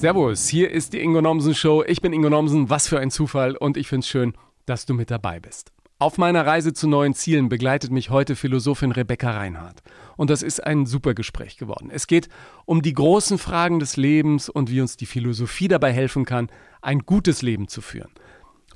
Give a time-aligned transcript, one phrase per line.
[0.00, 1.84] Servus, hier ist die Ingo Nomsen Show.
[1.86, 4.32] Ich bin Ingo Nomsen, was für ein Zufall und ich finde es schön,
[4.64, 5.72] dass du mit dabei bist.
[5.98, 9.82] Auf meiner Reise zu neuen Zielen begleitet mich heute Philosophin Rebecca Reinhardt.
[10.16, 11.90] Und das ist ein super Gespräch geworden.
[11.92, 12.30] Es geht
[12.64, 16.48] um die großen Fragen des Lebens und wie uns die Philosophie dabei helfen kann,
[16.80, 18.10] ein gutes Leben zu führen.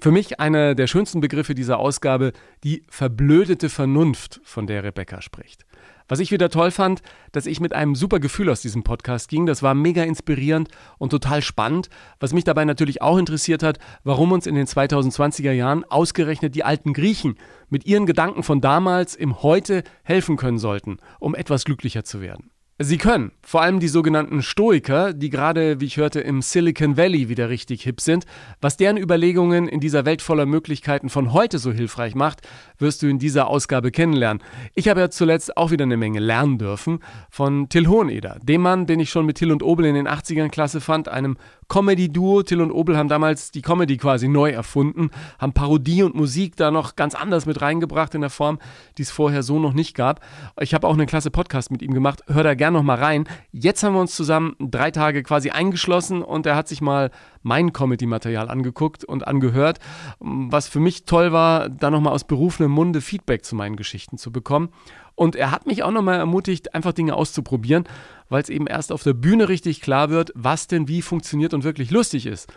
[0.02, 2.34] Für mich einer der schönsten Begriffe dieser Ausgabe,
[2.64, 5.64] die verblödete Vernunft, von der Rebecca spricht.
[6.08, 7.00] Was ich wieder toll fand,
[7.32, 9.46] dass ich mit einem super Gefühl aus diesem Podcast ging.
[9.46, 10.68] Das war mega inspirierend
[10.98, 11.88] und total spannend.
[12.20, 16.64] Was mich dabei natürlich auch interessiert hat, warum uns in den 2020er Jahren ausgerechnet die
[16.64, 17.36] alten Griechen
[17.70, 22.50] mit ihren Gedanken von damals im Heute helfen können sollten, um etwas glücklicher zu werden.
[22.80, 27.28] Sie können, vor allem die sogenannten Stoiker, die gerade, wie ich hörte, im Silicon Valley
[27.28, 28.24] wieder richtig hip sind.
[28.60, 32.40] Was deren Überlegungen in dieser Welt voller Möglichkeiten von heute so hilfreich macht,
[32.78, 34.42] wirst du in dieser Ausgabe kennenlernen.
[34.74, 36.98] Ich habe ja zuletzt auch wieder eine Menge lernen dürfen
[37.30, 40.48] von Till Hoheneder, dem Mann, den ich schon mit Till und Obel in den 80ern
[40.48, 41.36] klasse fand, einem
[41.68, 42.42] Comedy-Duo.
[42.42, 46.72] Till und Obel haben damals die Comedy quasi neu erfunden, haben Parodie und Musik da
[46.72, 48.58] noch ganz anders mit reingebracht in der Form,
[48.98, 50.20] die es vorher so noch nicht gab.
[50.58, 52.24] Ich habe auch einen klasse Podcast mit ihm gemacht.
[52.26, 53.28] Hör da gerne noch mal rein.
[53.52, 57.10] Jetzt haben wir uns zusammen drei Tage quasi eingeschlossen und er hat sich mal
[57.42, 59.78] mein Comedy-Material angeguckt und angehört.
[60.20, 64.32] Was für mich toll war, da nochmal aus berufenem Munde Feedback zu meinen Geschichten zu
[64.32, 64.70] bekommen.
[65.14, 67.84] Und er hat mich auch nochmal ermutigt, einfach Dinge auszuprobieren,
[68.28, 71.64] weil es eben erst auf der Bühne richtig klar wird, was denn wie funktioniert und
[71.64, 72.52] wirklich lustig ist.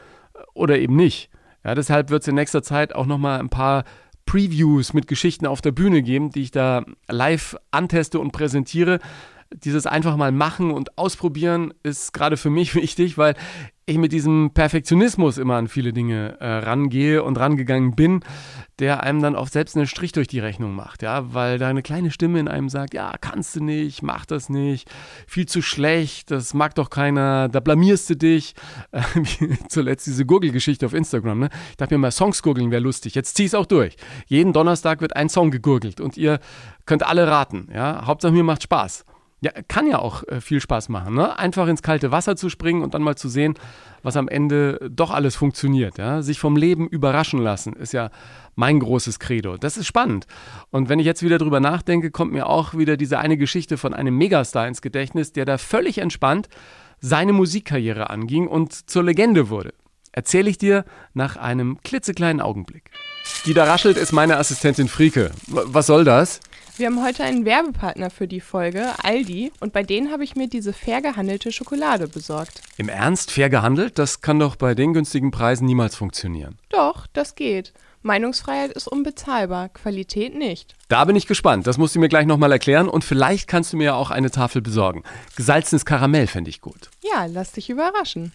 [0.54, 1.30] Oder eben nicht.
[1.64, 3.84] Ja, deshalb wird es in nächster Zeit auch nochmal ein paar
[4.26, 9.00] Previews mit Geschichten auf der Bühne geben, die ich da live anteste und präsentiere
[9.54, 13.36] dieses einfach mal machen und ausprobieren ist gerade für mich wichtig, weil
[13.90, 18.20] ich mit diesem Perfektionismus immer an viele Dinge äh, rangehe und rangegangen bin,
[18.80, 21.82] der einem dann oft selbst einen Strich durch die Rechnung macht, ja, weil da eine
[21.82, 24.92] kleine Stimme in einem sagt, ja, kannst du nicht, mach das nicht,
[25.26, 28.54] viel zu schlecht, das mag doch keiner, da blamierst du dich.
[28.92, 29.02] Äh,
[29.70, 31.50] zuletzt diese Gurgelgeschichte auf Instagram, ne?
[31.72, 33.96] Ich dachte mir mal, Songs gurgeln wäre lustig, jetzt zieh es auch durch.
[34.28, 36.40] Jeden Donnerstag wird ein Song gegurgelt und ihr
[36.86, 39.06] könnt alle raten, ja, Hauptsache mir macht Spaß.
[39.40, 41.38] Ja, kann ja auch äh, viel Spaß machen, ne?
[41.38, 43.54] Einfach ins kalte Wasser zu springen und dann mal zu sehen,
[44.02, 46.00] was am Ende doch alles funktioniert.
[46.00, 46.24] Ja?
[46.24, 48.10] Sich vom Leben überraschen lassen, ist ja
[48.56, 49.58] mein großes Credo.
[49.58, 50.26] Das ist spannend.
[50.72, 53.94] Und wenn ich jetzt wieder drüber nachdenke, kommt mir auch wieder diese eine Geschichte von
[53.94, 56.50] einem Megastar ins Gedächtnis, der da völlig entspannt
[57.00, 59.74] seine Musikkarriere anging und zur Legende wurde.
[60.12, 60.84] Erzähle ich dir
[61.14, 62.90] nach einem klitzekleinen Augenblick.
[63.46, 65.32] Die da raschelt ist meine Assistentin Frieke.
[65.46, 66.40] Was soll das?
[66.78, 70.48] Wir haben heute einen Werbepartner für die Folge, Aldi, und bei denen habe ich mir
[70.48, 72.62] diese fair gehandelte Schokolade besorgt.
[72.78, 73.98] Im Ernst, fair gehandelt?
[73.98, 76.60] Das kann doch bei den günstigen Preisen niemals funktionieren.
[76.70, 77.74] Doch, das geht.
[78.04, 80.76] Meinungsfreiheit ist unbezahlbar, Qualität nicht.
[80.88, 81.66] Da bin ich gespannt.
[81.66, 84.62] Das musst du mir gleich nochmal erklären und vielleicht kannst du mir auch eine Tafel
[84.62, 85.02] besorgen.
[85.36, 86.92] Gesalzenes Karamell fände ich gut.
[87.02, 88.34] Ja, lass dich überraschen.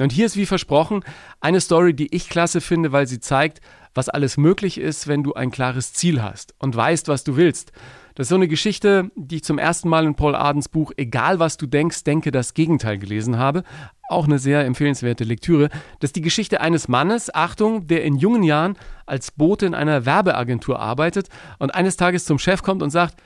[0.00, 1.04] Und hier ist wie versprochen
[1.42, 3.60] eine Story, die ich klasse finde, weil sie zeigt,
[3.94, 7.72] was alles möglich ist, wenn du ein klares Ziel hast und weißt, was du willst.
[8.14, 11.40] Das ist so eine Geschichte, die ich zum ersten Mal in Paul Adens Buch Egal
[11.40, 13.64] was du denkst, denke das Gegenteil gelesen habe.
[14.08, 15.68] Auch eine sehr empfehlenswerte Lektüre.
[15.98, 20.06] Das ist die Geschichte eines Mannes, Achtung, der in jungen Jahren als Bote in einer
[20.06, 21.28] Werbeagentur arbeitet
[21.58, 23.20] und eines Tages zum Chef kommt und sagt,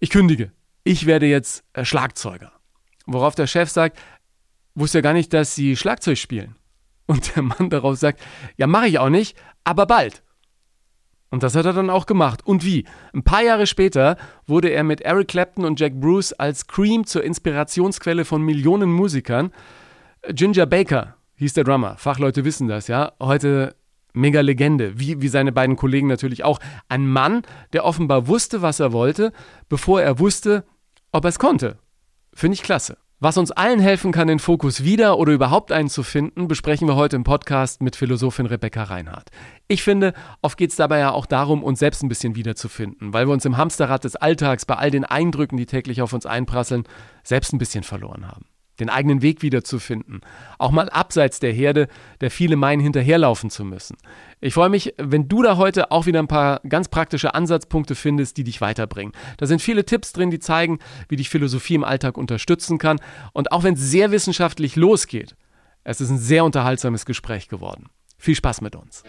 [0.00, 0.52] ich kündige,
[0.84, 2.52] ich werde jetzt äh, Schlagzeuger.
[3.06, 3.98] Worauf der Chef sagt,
[4.74, 6.56] wusste ja gar nicht, dass Sie Schlagzeug spielen.
[7.10, 8.20] Und der Mann darauf sagt,
[8.56, 10.22] ja, mache ich auch nicht, aber bald.
[11.30, 12.46] Und das hat er dann auch gemacht.
[12.46, 12.86] Und wie?
[13.12, 14.16] Ein paar Jahre später
[14.46, 19.50] wurde er mit Eric Clapton und Jack Bruce als Cream zur Inspirationsquelle von Millionen Musikern.
[20.28, 21.96] Ginger Baker hieß der Drummer.
[21.96, 23.10] Fachleute wissen das, ja.
[23.18, 23.74] Heute
[24.12, 26.60] mega Legende, wie, wie seine beiden Kollegen natürlich auch.
[26.88, 27.42] Ein Mann,
[27.72, 29.32] der offenbar wusste, was er wollte,
[29.68, 30.64] bevor er wusste,
[31.10, 31.78] ob er es konnte.
[32.32, 32.98] Finde ich klasse.
[33.22, 36.96] Was uns allen helfen kann, den Fokus wieder oder überhaupt einen zu finden, besprechen wir
[36.96, 39.28] heute im Podcast mit Philosophin Rebecca Reinhardt.
[39.68, 43.28] Ich finde, oft geht es dabei ja auch darum, uns selbst ein bisschen wiederzufinden, weil
[43.28, 46.84] wir uns im Hamsterrad des Alltags bei all den Eindrücken, die täglich auf uns einprasseln,
[47.22, 48.49] selbst ein bisschen verloren haben
[48.80, 50.20] den eigenen Weg wiederzufinden.
[50.58, 51.88] Auch mal abseits der Herde,
[52.20, 53.96] der viele meinen, hinterherlaufen zu müssen.
[54.40, 58.36] Ich freue mich, wenn du da heute auch wieder ein paar ganz praktische Ansatzpunkte findest,
[58.36, 59.12] die dich weiterbringen.
[59.36, 60.78] Da sind viele Tipps drin, die zeigen,
[61.08, 63.00] wie dich Philosophie im Alltag unterstützen kann.
[63.32, 65.36] Und auch wenn es sehr wissenschaftlich losgeht,
[65.84, 67.86] es ist ein sehr unterhaltsames Gespräch geworden.
[68.18, 69.02] Viel Spaß mit uns.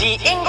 [0.00, 0.47] Die Ingo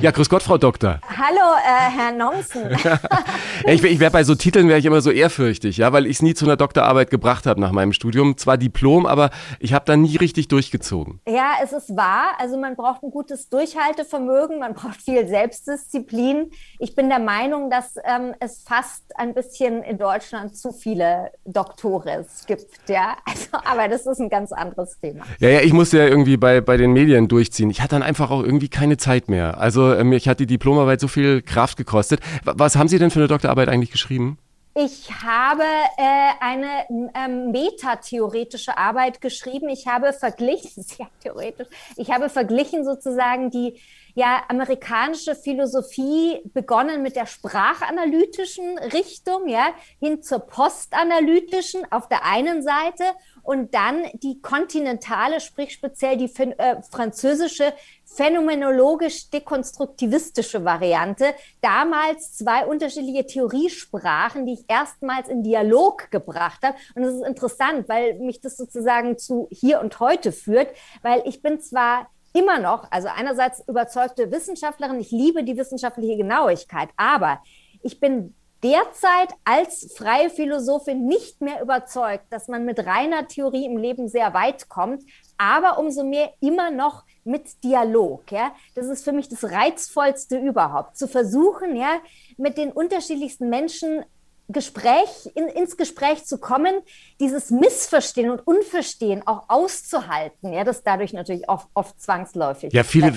[0.00, 1.00] Ja, grüß Gott, Frau Doktor.
[1.08, 2.70] Hallo, äh, Herr Nomsen.
[3.66, 6.22] ich ich wäre bei so Titeln wäre ich immer so ehrfürchtig, ja, weil ich es
[6.22, 8.36] nie zu einer Doktorarbeit gebracht habe nach meinem Studium.
[8.36, 11.20] Zwar Diplom, aber ich habe da nie richtig durchgezogen.
[11.26, 12.36] Ja, es ist wahr.
[12.38, 16.52] Also man braucht ein gutes Durchhaltevermögen, man braucht viel Selbstdisziplin.
[16.78, 22.44] Ich bin der Meinung, dass ähm, es fast ein bisschen in Deutschland zu viele Doktores
[22.46, 23.16] gibt, ja.
[23.28, 25.24] Also, aber das ist ein ganz anderes Thema.
[25.38, 27.68] Ja, ja, ich musste ja irgendwie bei, bei den Medien durchziehen.
[27.70, 29.58] Ich hatte dann einfach auch irgendwie keine Zeit mehr.
[29.58, 32.20] Also also mich hat die Diplomarbeit so viel Kraft gekostet.
[32.44, 34.38] Was haben Sie denn für eine Doktorarbeit eigentlich geschrieben?
[34.80, 35.64] Ich habe
[35.96, 36.86] äh, eine
[37.16, 39.68] ähm, metatheoretische Arbeit geschrieben.
[39.70, 43.80] Ich habe verglichen, sehr theoretisch, ich habe verglichen sozusagen die
[44.14, 49.68] ja, amerikanische Philosophie begonnen mit der sprachanalytischen Richtung, ja,
[50.00, 53.04] hin zur postanalytischen auf der einen Seite
[53.48, 57.72] und dann die kontinentale, sprich speziell die äh, französische
[58.04, 61.32] phänomenologisch-dekonstruktivistische Variante.
[61.62, 66.76] Damals zwei unterschiedliche Theoriesprachen, die ich erstmals in Dialog gebracht habe.
[66.94, 70.68] Und das ist interessant, weil mich das sozusagen zu hier und heute führt,
[71.00, 76.90] weil ich bin zwar immer noch, also einerseits überzeugte Wissenschaftlerin, ich liebe die wissenschaftliche Genauigkeit,
[76.98, 77.42] aber
[77.82, 83.76] ich bin derzeit als freie Philosophin nicht mehr überzeugt, dass man mit reiner Theorie im
[83.76, 85.04] Leben sehr weit kommt,
[85.36, 88.30] aber umso mehr immer noch mit Dialog.
[88.32, 88.52] Ja?
[88.74, 92.00] Das ist für mich das Reizvollste überhaupt, zu versuchen, ja,
[92.36, 94.04] mit den unterschiedlichsten Menschen
[94.48, 96.74] Gespräch, in, ins Gespräch zu kommen,
[97.20, 103.12] dieses Missverstehen und Unverstehen auch auszuhalten, ja, das dadurch natürlich oft, oft zwangsläufig Ja, viele,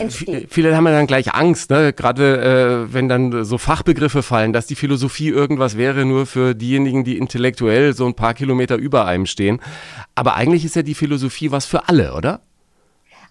[0.49, 1.93] viele haben ja dann gleich Angst, ne?
[1.93, 7.05] gerade äh, wenn dann so Fachbegriffe fallen, dass die Philosophie irgendwas wäre nur für diejenigen,
[7.05, 9.61] die intellektuell so ein paar Kilometer über einem stehen.
[10.15, 12.41] Aber eigentlich ist ja die Philosophie was für alle, oder?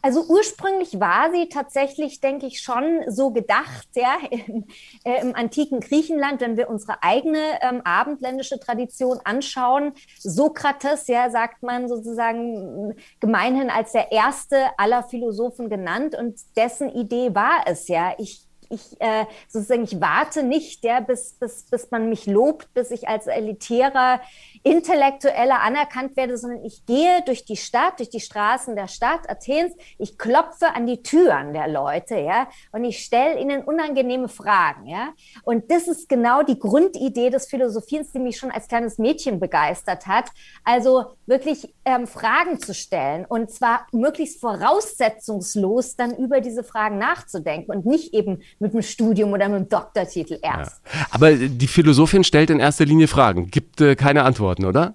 [0.03, 4.65] Also ursprünglich war sie tatsächlich, denke ich, schon so gedacht, ja, im,
[5.05, 9.93] äh, im antiken Griechenland, wenn wir unsere eigene ähm, abendländische Tradition anschauen.
[10.19, 17.35] Sokrates, ja, sagt man sozusagen gemeinhin als der erste aller Philosophen genannt und dessen Idee
[17.35, 22.09] war es ja, ich ich äh, sozusagen, ich warte nicht, ja, bis, bis, bis man
[22.09, 24.21] mich lobt, bis ich als elitärer
[24.63, 29.75] Intellektueller anerkannt werde, sondern ich gehe durch die Stadt, durch die Straßen der Stadt Athens,
[29.99, 35.09] ich klopfe an die Türen der Leute, ja, und ich stelle ihnen unangenehme Fragen, ja.
[35.43, 40.07] Und das ist genau die Grundidee des Philosophierens, die mich schon als kleines Mädchen begeistert
[40.07, 40.27] hat.
[40.65, 47.73] Also wirklich ähm, Fragen zu stellen und zwar möglichst voraussetzungslos dann über diese Fragen nachzudenken
[47.73, 50.83] und nicht eben mit dem Studium oder mit dem Doktortitel erst.
[50.85, 51.07] Ja.
[51.11, 54.95] Aber die Philosophin stellt in erster Linie Fragen, gibt äh, keine Antworten, oder?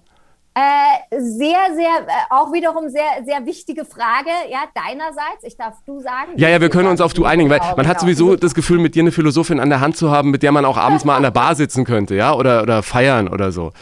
[0.54, 5.42] Äh, sehr, sehr, äh, auch wiederum sehr, sehr wichtige Frage, ja, deinerseits.
[5.42, 6.32] Ich darf du sagen.
[6.36, 8.94] Ja, ja, wir können uns auf du einigen, weil man hat sowieso das Gefühl, mit
[8.94, 11.24] dir eine Philosophin an der Hand zu haben, mit der man auch abends mal an
[11.24, 13.72] der Bar sitzen könnte, ja, oder, oder feiern oder so.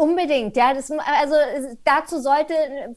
[0.00, 0.72] Unbedingt, ja.
[0.72, 1.34] Das, also
[1.84, 2.54] dazu sollte,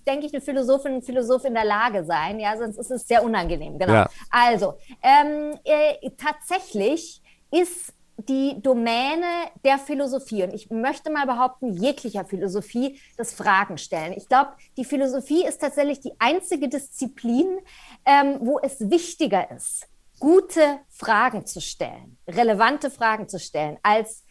[0.07, 3.25] denke ich, eine Philosophin, ein Philosoph in der Lage sein, ja, sonst ist es sehr
[3.25, 3.77] unangenehm.
[3.77, 3.91] Genau.
[3.91, 4.09] Ja.
[4.29, 7.21] Also, ähm, äh, tatsächlich
[7.51, 14.13] ist die Domäne der Philosophie und ich möchte mal behaupten, jeglicher Philosophie, das Fragen stellen.
[14.15, 17.59] Ich glaube, die Philosophie ist tatsächlich die einzige Disziplin,
[18.05, 19.89] ähm, wo es wichtiger ist,
[20.19, 24.22] gute Fragen zu stellen, relevante Fragen zu stellen, als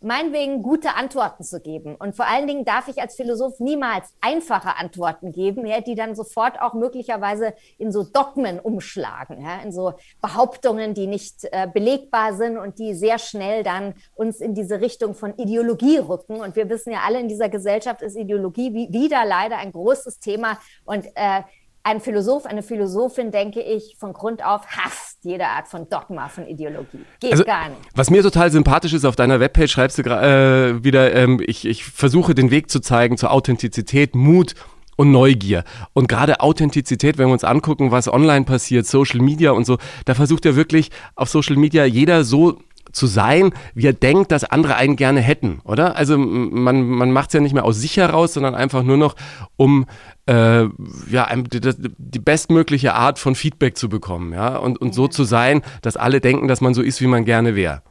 [0.00, 1.94] meinetwegen gute Antworten zu geben.
[1.96, 6.14] Und vor allen Dingen darf ich als Philosoph niemals einfache Antworten geben, ja, die dann
[6.14, 12.34] sofort auch möglicherweise in so Dogmen umschlagen, ja, in so Behauptungen, die nicht äh, belegbar
[12.34, 16.40] sind und die sehr schnell dann uns in diese Richtung von Ideologie rücken.
[16.40, 20.20] Und wir wissen ja alle, in dieser Gesellschaft ist Ideologie wie, wieder leider ein großes
[20.20, 20.58] Thema.
[20.84, 21.42] Und äh,
[21.82, 26.46] ein Philosoph, eine Philosophin, denke ich, von Grund auf hasst jede Art von Dogma, von
[26.46, 27.04] Ideologie.
[27.20, 27.80] Geht also, gar nicht.
[27.94, 31.84] Was mir total sympathisch ist, auf deiner Webpage schreibst du äh, wieder, ähm, ich, ich
[31.84, 34.54] versuche den Weg zu zeigen zur Authentizität, Mut
[34.96, 35.64] und Neugier.
[35.92, 40.14] Und gerade Authentizität, wenn wir uns angucken, was online passiert, Social Media und so, da
[40.14, 42.58] versucht ja wirklich auf Social Media jeder so
[42.92, 45.96] zu sein, wie er denkt, dass andere einen gerne hätten, oder?
[45.96, 49.14] Also man, man macht es ja nicht mehr aus sich heraus, sondern einfach nur noch,
[49.56, 49.86] um
[50.26, 50.64] äh,
[51.10, 51.60] ja, die,
[51.96, 56.20] die, bestmögliche Art von Feedback zu bekommen, ja, und, und so zu sein, dass alle
[56.20, 57.82] denken, dass man so ist, wie man gerne wäre.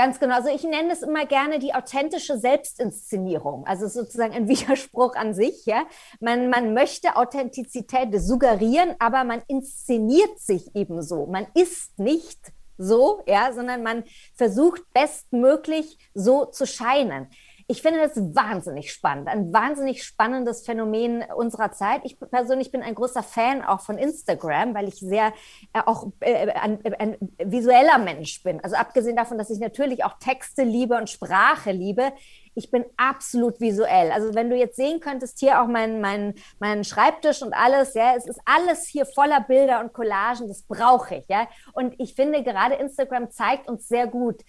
[0.00, 0.36] Ganz genau.
[0.36, 3.66] Also ich nenne es immer gerne die authentische Selbstinszenierung.
[3.66, 5.66] Also sozusagen ein Widerspruch an sich.
[5.66, 5.84] Ja?
[6.20, 11.26] Man, man möchte Authentizität suggerieren, aber man inszeniert sich ebenso.
[11.26, 12.38] Man ist nicht
[12.80, 17.28] so, ja, sondern man versucht bestmöglich so zu scheinen.
[17.70, 22.00] Ich finde das wahnsinnig spannend, ein wahnsinnig spannendes Phänomen unserer Zeit.
[22.02, 25.32] Ich persönlich bin ein großer Fan auch von Instagram, weil ich sehr
[25.72, 28.58] äh, auch äh, ein, ein, visueller Mensch bin.
[28.64, 32.12] Also abgesehen davon, dass ich natürlich auch Texte liebe und Sprache liebe,
[32.56, 34.10] ich bin absolut visuell.
[34.10, 38.16] Also wenn du jetzt sehen könntest, hier auch mein, mein, mein Schreibtisch und alles, ja,
[38.16, 41.46] es ist alles hier voller Bilder und Collagen, das brauche ich, ja.
[41.72, 44.42] Und ich finde gerade Instagram zeigt uns sehr gut,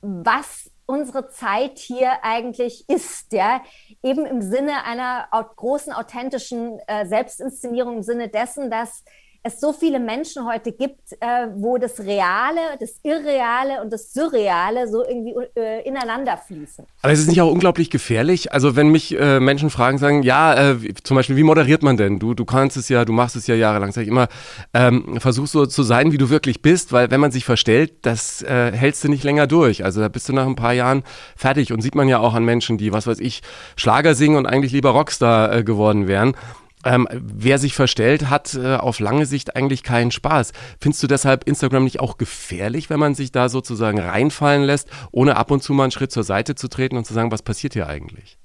[0.00, 3.62] was unsere Zeit hier eigentlich ist, ja,
[4.02, 9.04] eben im Sinne einer großen authentischen äh, Selbstinszenierung, im Sinne dessen, dass
[9.42, 14.86] es so viele Menschen heute gibt, äh, wo das Reale, das Irreale und das Surreale
[14.86, 16.84] so irgendwie äh, ineinander fließen.
[17.00, 18.52] Aber es ist nicht auch unglaublich gefährlich?
[18.52, 22.18] Also wenn mich äh, Menschen fragen, sagen, ja, äh, zum Beispiel, wie moderiert man denn?
[22.18, 24.28] Du, du kannst es ja, du machst es ja jahrelang, sag ich immer,
[24.74, 28.42] ähm, versuch so zu sein, wie du wirklich bist, weil wenn man sich verstellt, das
[28.42, 29.84] äh, hältst du nicht länger durch.
[29.84, 31.02] Also da bist du nach ein paar Jahren
[31.34, 33.40] fertig und sieht man ja auch an Menschen, die, was weiß ich,
[33.76, 36.34] Schlager singen und eigentlich lieber Rockstar äh, geworden wären.
[36.84, 40.52] Ähm, wer sich verstellt, hat äh, auf lange Sicht eigentlich keinen Spaß.
[40.80, 45.36] Findest du deshalb Instagram nicht auch gefährlich, wenn man sich da sozusagen reinfallen lässt, ohne
[45.36, 47.74] ab und zu mal einen Schritt zur Seite zu treten und zu sagen, was passiert
[47.74, 48.38] hier eigentlich?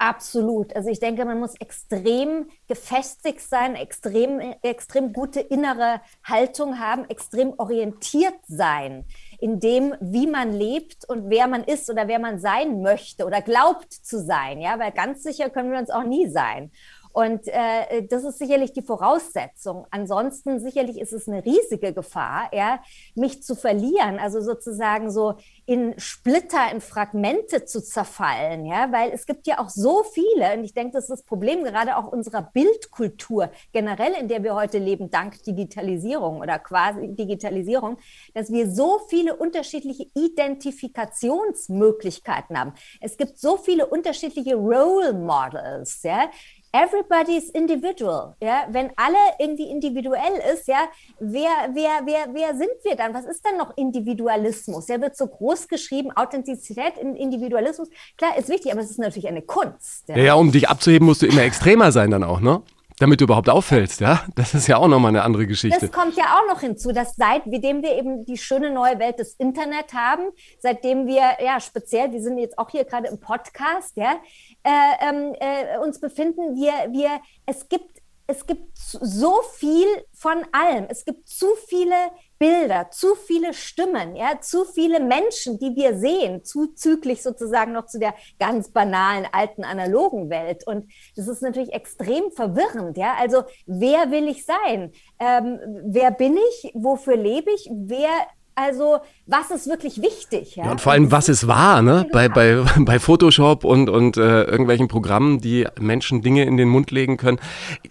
[0.00, 0.76] Absolut.
[0.76, 7.52] Also ich denke, man muss extrem gefestigt sein, extrem, extrem gute innere Haltung haben, extrem
[7.58, 9.04] orientiert sein
[9.40, 13.42] in dem, wie man lebt und wer man ist oder wer man sein möchte oder
[13.42, 14.60] glaubt zu sein.
[14.60, 16.70] Ja, weil ganz sicher können wir uns auch nie sein.
[17.12, 19.86] Und äh, das ist sicherlich die Voraussetzung.
[19.90, 22.80] Ansonsten sicherlich ist es eine riesige Gefahr, ja,
[23.14, 25.34] mich zu verlieren, also sozusagen so
[25.66, 30.64] in Splitter, in Fragmente zu zerfallen, ja, weil es gibt ja auch so viele, und
[30.64, 34.78] ich denke, das ist das Problem gerade auch unserer Bildkultur generell, in der wir heute
[34.78, 37.98] leben, dank Digitalisierung oder quasi Digitalisierung,
[38.34, 42.72] dass wir so viele unterschiedliche Identifikationsmöglichkeiten haben.
[43.00, 46.30] Es gibt so viele unterschiedliche Role Models, ja,
[46.72, 48.34] everybody is individual.
[48.42, 53.14] Ja, wenn alle irgendwie individuell ist, ja, wer, wer, wer, wer sind wir dann?
[53.14, 54.86] Was ist denn noch Individualismus?
[54.86, 57.88] Der wird so groß geschrieben, Authentizität, Individualismus.
[58.16, 60.08] Klar, ist wichtig, aber es ist natürlich eine Kunst.
[60.08, 62.62] Ja, ja, ja um dich abzuheben, musst du immer extremer sein dann auch, ne?
[62.98, 64.24] Damit du überhaupt auffällst, ja?
[64.34, 65.78] Das ist ja auch nochmal eine andere Geschichte.
[65.80, 69.34] Das kommt ja auch noch hinzu, dass seitdem wir eben die schöne neue Welt des
[69.34, 74.20] Internet haben, seitdem wir, ja, speziell, wir sind jetzt auch hier gerade im Podcast, ja,
[74.64, 74.70] äh,
[75.08, 77.98] ähm, äh, uns befinden, wir, wir, es gibt
[78.30, 80.84] es gibt so viel von allem.
[80.90, 81.94] Es gibt zu viele
[82.38, 87.98] Bilder, zu viele Stimmen, ja, zu viele Menschen, die wir sehen, zuzüglich sozusagen noch zu
[87.98, 90.66] der ganz banalen alten analogen Welt.
[90.66, 93.14] Und das ist natürlich extrem verwirrend, ja.
[93.18, 94.92] Also wer will ich sein?
[95.18, 96.72] Ähm, wer bin ich?
[96.74, 97.68] Wofür lebe ich?
[97.72, 98.10] Wer
[98.58, 100.56] also, was ist wirklich wichtig?
[100.56, 102.08] Ja, ja und vor allem, was ist wahr, ne?
[102.12, 106.90] Bei, bei, bei Photoshop und, und äh, irgendwelchen Programmen, die Menschen Dinge in den Mund
[106.90, 107.38] legen können.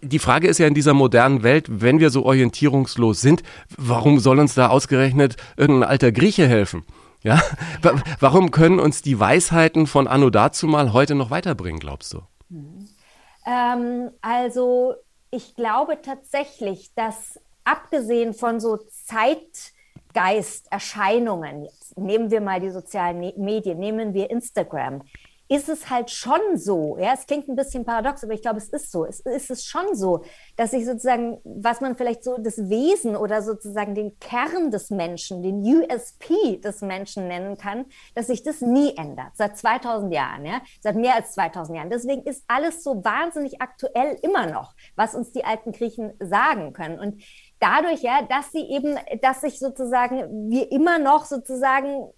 [0.02, 3.44] Die Frage ist ja in dieser modernen Welt, wenn wir so orientierungslos sind,
[3.78, 6.84] warum soll uns da ausgerechnet irgendein alter Grieche helfen?
[7.24, 7.42] Ja?
[8.20, 12.22] Warum können uns die Weisheiten von Anno dazu mal heute noch weiterbringen, glaubst du?
[13.46, 14.94] Ähm, also,
[15.32, 19.74] ich glaube tatsächlich, dass abgesehen von so Zeit,
[20.18, 25.04] Geisterscheinungen, nehmen wir mal die sozialen Medien, nehmen wir Instagram,
[25.48, 28.70] ist es halt schon so, ja, es klingt ein bisschen paradox, aber ich glaube, es
[28.70, 30.24] ist so, es ist es schon so,
[30.56, 35.44] dass ich sozusagen, was man vielleicht so das Wesen oder sozusagen den Kern des Menschen,
[35.44, 40.62] den USP des Menschen nennen kann, dass sich das nie ändert, seit 2000 Jahren, ja,
[40.82, 41.90] seit mehr als 2000 Jahren.
[41.92, 47.00] Deswegen ist alles so wahnsinnig aktuell immer noch, was uns die alten Griechen sagen können.
[47.00, 47.22] Und
[47.60, 52.12] dadurch, ja, dass sie eben, dass sich sozusagen wir immer noch sozusagen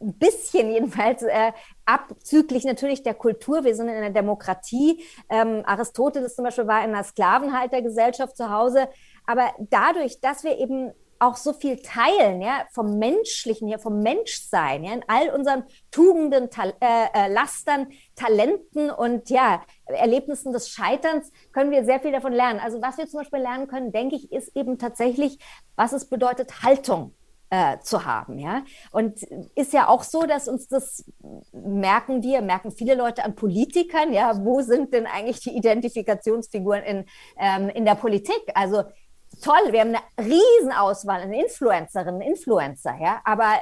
[0.00, 1.52] ein bisschen jedenfalls äh,
[1.84, 3.64] abzüglich natürlich der Kultur.
[3.64, 5.02] Wir sind in einer Demokratie.
[5.28, 8.88] Ähm, Aristoteles zum Beispiel war in einer Sklavenhaltergesellschaft zu Hause.
[9.26, 14.84] Aber dadurch, dass wir eben auch so viel teilen, ja, vom Menschlichen her, vom Menschsein,
[14.84, 21.30] ja, in all unseren Tugenden, Tal äh, äh, Lastern, Talenten und ja, Erlebnissen des Scheiterns
[21.52, 22.60] können wir sehr viel davon lernen.
[22.60, 25.38] Also was wir zum Beispiel lernen können, denke ich, ist eben tatsächlich,
[25.76, 27.14] was es bedeutet, Haltung
[27.50, 28.64] äh, zu haben, ja.
[28.90, 29.22] Und
[29.54, 31.04] ist ja auch so, dass uns das
[31.52, 37.04] merken wir, merken viele Leute an Politikern, ja, wo sind denn eigentlich die Identifikationsfiguren in,
[37.38, 38.42] ähm, in der Politik?
[38.54, 38.84] Also
[39.42, 43.58] toll, wir haben eine Riesenauswahl an Influencerinnen, Influencer, ja, aber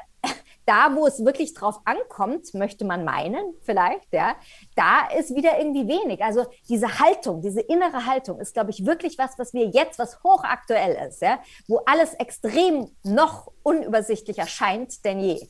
[0.67, 4.37] da, wo es wirklich drauf ankommt, möchte man meinen, vielleicht, ja,
[4.75, 6.23] da ist wieder irgendwie wenig.
[6.23, 10.23] Also diese Haltung, diese innere Haltung ist, glaube ich, wirklich was, was wir jetzt, was
[10.23, 11.39] hochaktuell ist, ja,
[11.69, 15.49] wo alles extrem noch unübersichtlicher scheint denn je.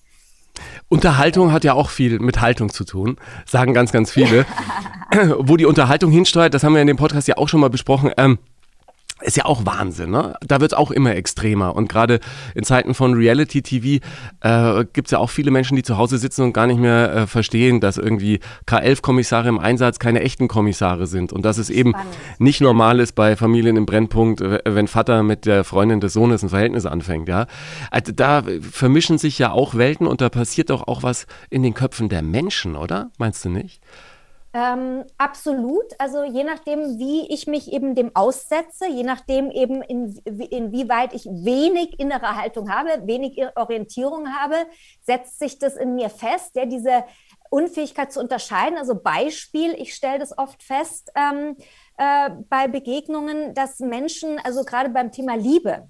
[0.89, 3.17] Unterhaltung hat ja auch viel mit Haltung zu tun,
[3.47, 4.45] sagen ganz, ganz viele.
[5.39, 8.13] Wo die Unterhaltung hinsteuert, das haben wir in dem Podcast ja auch schon mal besprochen.
[8.17, 8.39] Ähm,
[9.23, 10.35] ist ja auch Wahnsinn, ne?
[10.47, 11.75] Da wird es auch immer extremer.
[11.75, 12.21] Und gerade
[12.55, 14.05] in Zeiten von Reality-TV
[14.41, 17.13] äh, gibt es ja auch viele Menschen, die zu Hause sitzen und gar nicht mehr
[17.15, 21.33] äh, verstehen, dass irgendwie K11-Kommissare im Einsatz keine echten Kommissare sind.
[21.33, 22.15] Und dass es eben Spannend.
[22.39, 26.49] nicht normal ist bei Familien im Brennpunkt, wenn Vater mit der Freundin des Sohnes ein
[26.49, 27.47] Verhältnis anfängt, ja.
[27.91, 31.75] Also da vermischen sich ja auch Welten und da passiert doch auch was in den
[31.75, 33.11] Köpfen der Menschen, oder?
[33.19, 33.81] Meinst du nicht?
[34.55, 35.99] Ähm, absolut.
[35.99, 41.25] Also je nachdem, wie ich mich eben dem aussetze, je nachdem eben, in, inwieweit ich
[41.25, 44.57] wenig innere Haltung habe, wenig Orientierung habe,
[45.01, 46.55] setzt sich das in mir fest.
[46.55, 47.05] Ja, diese
[47.49, 48.77] Unfähigkeit zu unterscheiden.
[48.77, 51.57] Also Beispiel, ich stelle das oft fest ähm,
[51.97, 55.89] äh, bei Begegnungen, dass Menschen, also gerade beim Thema Liebe,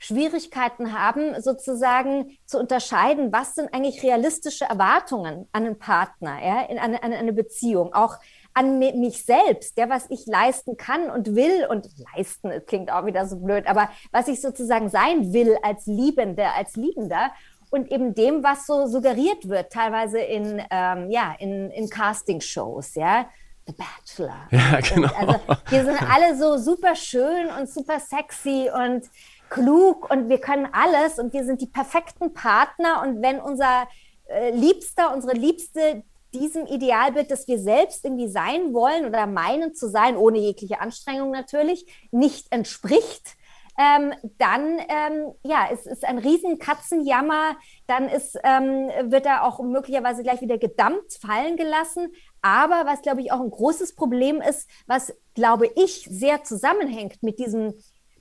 [0.00, 6.78] Schwierigkeiten haben, sozusagen zu unterscheiden, was sind eigentlich realistische Erwartungen an einen Partner, ja, in
[6.78, 8.16] eine, an eine Beziehung, auch
[8.54, 13.26] an mich selbst, der was ich leisten kann und will und leisten, klingt auch wieder
[13.26, 17.30] so blöd, aber was ich sozusagen sein will als Liebende, als Liebender
[17.70, 23.26] und eben dem, was so suggeriert wird, teilweise in, ähm, ja, in, in Casting-Shows, ja.
[23.66, 24.48] The Bachelor.
[24.50, 25.12] Ja, genau.
[25.20, 29.04] Und also, wir sind alle so super schön und super sexy und
[29.50, 33.02] klug und wir können alles und wir sind die perfekten Partner.
[33.02, 33.86] Und wenn unser
[34.28, 36.02] äh, Liebster, unsere Liebste
[36.32, 41.32] diesem Idealbild, das wir selbst irgendwie sein wollen oder meinen zu sein, ohne jegliche Anstrengung
[41.32, 43.36] natürlich, nicht entspricht,
[43.78, 49.60] ähm, dann ähm, ja, es ist ein riesen Katzenjammer, dann ist, ähm, wird er auch
[49.60, 52.12] möglicherweise gleich wieder gedammt fallen gelassen.
[52.42, 57.38] Aber was, glaube ich, auch ein großes Problem ist, was, glaube ich, sehr zusammenhängt mit
[57.38, 57.74] diesem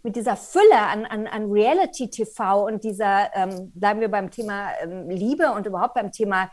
[0.04, 5.10] mit dieser Fülle an, an, an Reality-TV und dieser, ähm, bleiben wir beim Thema ähm,
[5.10, 6.50] Liebe und überhaupt beim Thema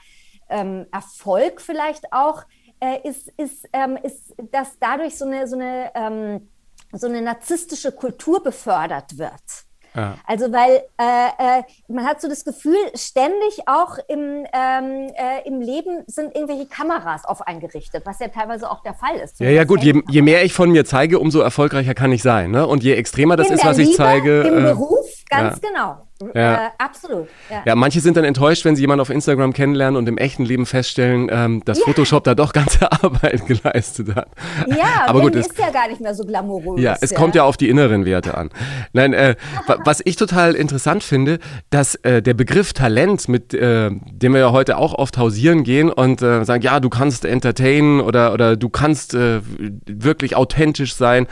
[0.49, 2.45] ähm, Erfolg vielleicht auch,
[2.81, 6.49] äh, ist, ist, ähm, ist, dass dadurch so eine, so, eine, ähm,
[6.93, 9.66] so eine narzisstische Kultur befördert wird.
[9.97, 10.15] Ja.
[10.27, 15.61] Also weil äh, äh, man hat so das Gefühl, ständig auch im, ähm, äh, im
[15.61, 19.41] Leben sind irgendwelche Kameras auf eingerichtet, was ja teilweise auch der Fall ist.
[19.41, 22.51] Ja, ja gut, je, je, mehr ich von mir zeige, umso erfolgreicher kann ich sein.
[22.51, 22.67] Ne?
[22.67, 24.43] Und je extremer das In ist, was Liebe, ich zeige.
[24.43, 25.69] Im äh, Beruf, ganz ja.
[25.69, 26.06] genau.
[26.35, 26.55] Ja.
[26.55, 27.29] Äh, absolut.
[27.51, 27.63] Ja.
[27.67, 27.75] ja.
[27.75, 31.29] manche sind dann enttäuscht, wenn sie jemanden auf Instagram kennenlernen und im echten Leben feststellen,
[31.31, 31.85] ähm, dass ja.
[31.85, 34.29] Photoshop da doch ganze Arbeit geleistet hat.
[34.67, 36.81] Ja, aber gut, es ist ja gar nicht mehr so glamourös.
[36.81, 38.51] Ja, es kommt ja auf die inneren Werte an.
[38.93, 39.37] Nein, äh,
[39.85, 41.39] was ich total interessant finde,
[41.69, 45.91] dass äh, der Begriff Talent, mit äh, dem wir ja heute auch oft hausieren gehen
[45.91, 49.41] und äh, sagen, ja, du kannst entertainen oder, oder du kannst äh,
[49.87, 51.27] wirklich authentisch sein.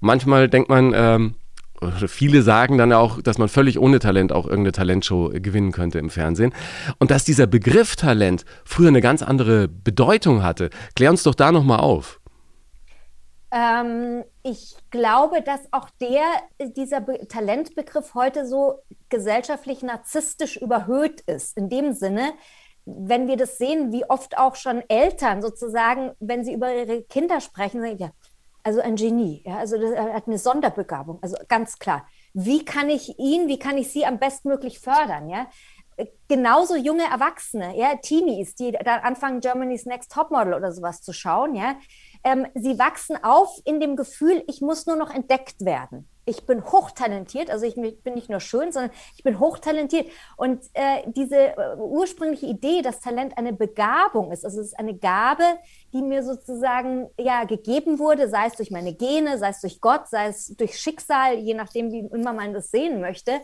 [0.00, 1.34] Manchmal denkt man, ähm,
[2.06, 6.10] viele sagen dann auch, dass man völlig ohne Talent auch irgendeine Talentshow gewinnen könnte im
[6.10, 6.52] Fernsehen.
[6.98, 10.70] Und dass dieser Begriff Talent früher eine ganz andere Bedeutung hatte.
[10.94, 12.20] Klär uns doch da nochmal auf.
[13.52, 16.22] Ähm, ich glaube, dass auch der,
[16.76, 21.56] dieser Be Talentbegriff heute so gesellschaftlich narzisstisch überhöht ist.
[21.56, 22.32] In dem Sinne,
[22.84, 27.40] wenn wir das sehen, wie oft auch schon Eltern sozusagen, wenn sie über ihre Kinder
[27.40, 28.10] sprechen, sagen, ja,
[28.62, 32.06] also ein Genie, ja, also er hat eine Sonderbegabung, also ganz klar.
[32.32, 35.46] Wie kann ich ihn, wie kann ich sie am bestmöglich fördern, ja?
[36.28, 41.54] Genauso junge Erwachsene, ja, Teenies, die dann anfangen, Germany's Next Topmodel oder sowas zu schauen,
[41.54, 41.76] ja,
[42.24, 46.64] ähm, sie wachsen auf in dem Gefühl, ich muss nur noch entdeckt werden ich bin
[46.64, 50.06] hochtalentiert, also ich bin nicht nur schön, sondern ich bin hochtalentiert.
[50.36, 54.96] Und äh, diese äh, ursprüngliche Idee, dass Talent eine Begabung ist, also es ist eine
[54.96, 55.44] Gabe,
[55.92, 60.08] die mir sozusagen ja gegeben wurde, sei es durch meine Gene, sei es durch Gott,
[60.08, 63.40] sei es durch Schicksal, je nachdem, wie immer man das sehen möchte.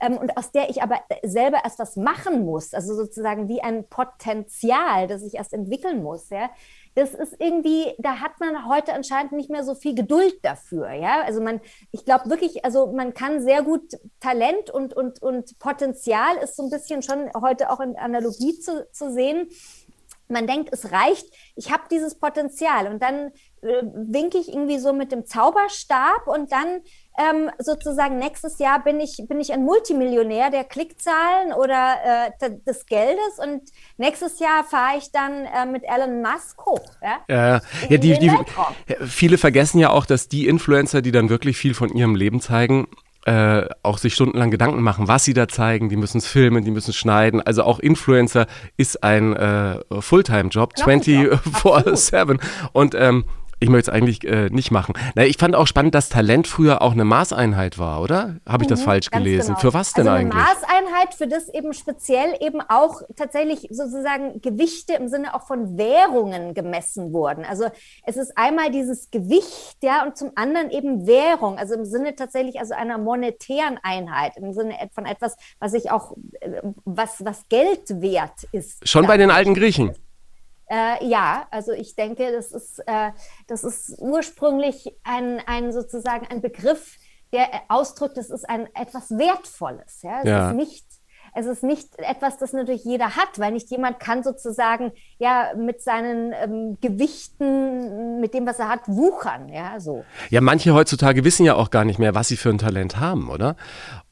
[0.00, 3.88] Ähm, und aus der ich aber selber erst was machen muss, also sozusagen wie ein
[3.88, 6.50] Potenzial, das ich erst entwickeln muss, ja
[6.94, 10.92] das ist irgendwie, da hat man heute anscheinend nicht mehr so viel Geduld dafür.
[10.92, 11.60] Ja, also man,
[11.92, 13.82] ich glaube wirklich, also man kann sehr gut
[14.18, 18.86] Talent und, und, und Potenzial ist so ein bisschen schon heute auch in Analogie zu,
[18.92, 19.48] zu sehen
[20.30, 22.86] man denkt, es reicht, ich habe dieses Potenzial.
[22.86, 26.80] Und dann äh, winke ich irgendwie so mit dem Zauberstab und dann
[27.18, 32.86] ähm, sozusagen nächstes Jahr bin ich, bin ich ein Multimillionär der Klickzahlen oder äh, des
[32.86, 33.38] Geldes.
[33.38, 33.62] Und
[33.98, 36.86] nächstes Jahr fahre ich dann äh, mit Elon Musk hoch.
[37.02, 37.96] Ja, ja, ja.
[37.98, 38.32] Die, die,
[39.06, 42.88] viele vergessen ja auch, dass die Influencer, die dann wirklich viel von ihrem Leben zeigen,
[43.26, 45.88] äh, auch sich stundenlang Gedanken machen, was sie da zeigen.
[45.88, 47.40] Die müssen es filmen, die müssen es schneiden.
[47.40, 52.40] Also auch Influencer ist ein äh, Fulltime-Job, 24-7.
[52.72, 53.24] Und ähm,
[53.60, 54.94] ich möchte es eigentlich äh, nicht machen.
[55.14, 58.36] Na, ich fand auch spannend, dass Talent früher auch eine Maßeinheit war, oder?
[58.48, 59.48] Habe ich das mhm, falsch gelesen?
[59.48, 59.58] Genau.
[59.58, 60.42] Für was denn also eigentlich?
[60.42, 65.76] Eine Maßeinheit, für das eben speziell eben auch tatsächlich sozusagen Gewichte im Sinne auch von
[65.76, 67.44] Währungen gemessen wurden.
[67.44, 67.66] Also
[68.04, 72.58] es ist einmal dieses Gewicht, ja, und zum anderen eben Währung, also im Sinne tatsächlich
[72.58, 78.00] also einer monetären Einheit, im Sinne von etwas, was ich auch, äh, was, was Geld
[78.00, 78.88] wert ist.
[78.88, 79.94] Schon bei den alten Griechen.
[80.70, 83.10] Äh, ja, also ich denke, das ist, äh,
[83.48, 86.96] das ist ursprünglich ein, ein sozusagen ein Begriff,
[87.32, 90.02] der ausdrückt, es ist ein etwas Wertvolles.
[90.02, 90.20] Ja?
[90.20, 90.50] Es ja.
[90.50, 90.84] ist nicht
[91.32, 95.80] es ist nicht etwas, das natürlich jeder hat, weil nicht jemand kann sozusagen ja mit
[95.80, 99.48] seinen ähm, Gewichten, mit dem, was er hat, wuchern.
[99.48, 100.04] Ja, so.
[100.30, 103.30] Ja, manche heutzutage wissen ja auch gar nicht mehr, was sie für ein Talent haben,
[103.30, 103.54] oder?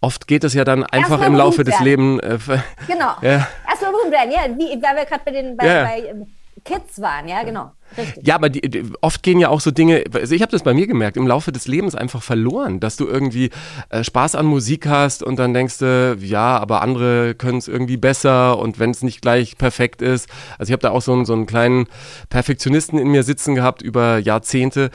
[0.01, 2.23] Oft geht es ja dann einfach im Laufe des Lebens.
[2.23, 2.39] Äh,
[2.87, 3.15] genau.
[3.23, 3.49] Ja.
[3.69, 5.85] Erstmal berühmt werden, ja, wie, weil wir gerade bei den bei, ja.
[5.85, 6.27] bei ähm,
[6.69, 7.73] Kids waren, ja, genau.
[7.97, 8.27] Richtig.
[8.27, 10.75] Ja, aber die, die, oft gehen ja auch so Dinge, also ich habe das bei
[10.75, 13.51] mir gemerkt, im Laufe des Lebens einfach verloren, dass du irgendwie
[13.91, 17.97] äh, Spaß an Musik hast und dann denkst du, ja, aber andere können es irgendwie
[17.97, 20.29] besser und wenn es nicht gleich perfekt ist.
[20.59, 21.87] Also ich habe da auch so einen, so einen kleinen
[22.29, 24.91] Perfektionisten in mir sitzen gehabt über Jahrzehnte.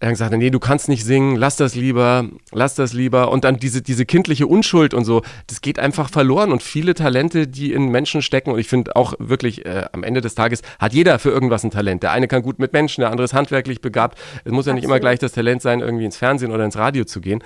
[0.00, 3.30] Er hat gesagt, nee, du kannst nicht singen, lass das lieber, lass das lieber.
[3.30, 7.46] Und dann diese, diese kindliche Unschuld und so, das geht einfach verloren und viele Talente,
[7.46, 10.92] die in Menschen stecken und ich finde auch wirklich, äh, am Ende des Tages hat
[10.92, 12.02] jeder für irgendwas ein Talent.
[12.02, 14.18] Der eine kann kann gut mit Menschen, der andere ist handwerklich begabt.
[14.44, 17.04] Es muss ja nicht immer gleich das Talent sein, irgendwie ins Fernsehen oder ins Radio
[17.04, 17.42] zu gehen.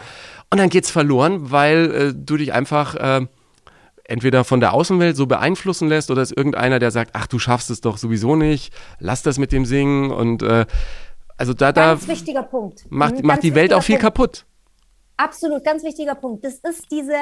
[0.50, 3.26] Und dann geht es verloren, weil äh, du dich einfach äh,
[4.04, 7.70] entweder von der Außenwelt so beeinflussen lässt oder ist irgendeiner, der sagt, ach, du schaffst
[7.70, 10.66] es doch sowieso nicht, lass das mit dem Singen und äh,
[11.36, 12.84] also da, ganz da wichtiger Punkt.
[12.90, 14.16] macht, mhm, macht die Welt auch viel Punkt.
[14.16, 14.46] kaputt.
[15.16, 16.44] Absolut, ganz wichtiger Punkt.
[16.44, 17.16] Das ist diese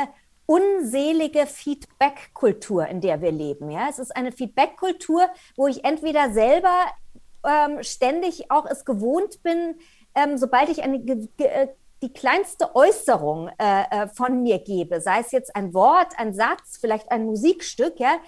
[0.46, 3.70] unselige Feedback-Kultur, in der wir leben.
[3.70, 3.88] Ja?
[3.90, 6.74] Es ist eine Feedback-Kultur, wo ich entweder selber
[7.46, 9.77] ähm, ständig auch es gewohnt bin,
[10.14, 10.98] ähm, sobald ich eine
[11.38, 11.68] äh,
[12.03, 16.79] die kleinste Äußerung äh, äh, von mir gebe, sei es jetzt ein Wort, ein Satz,
[16.81, 18.18] vielleicht ein Musikstück, ja,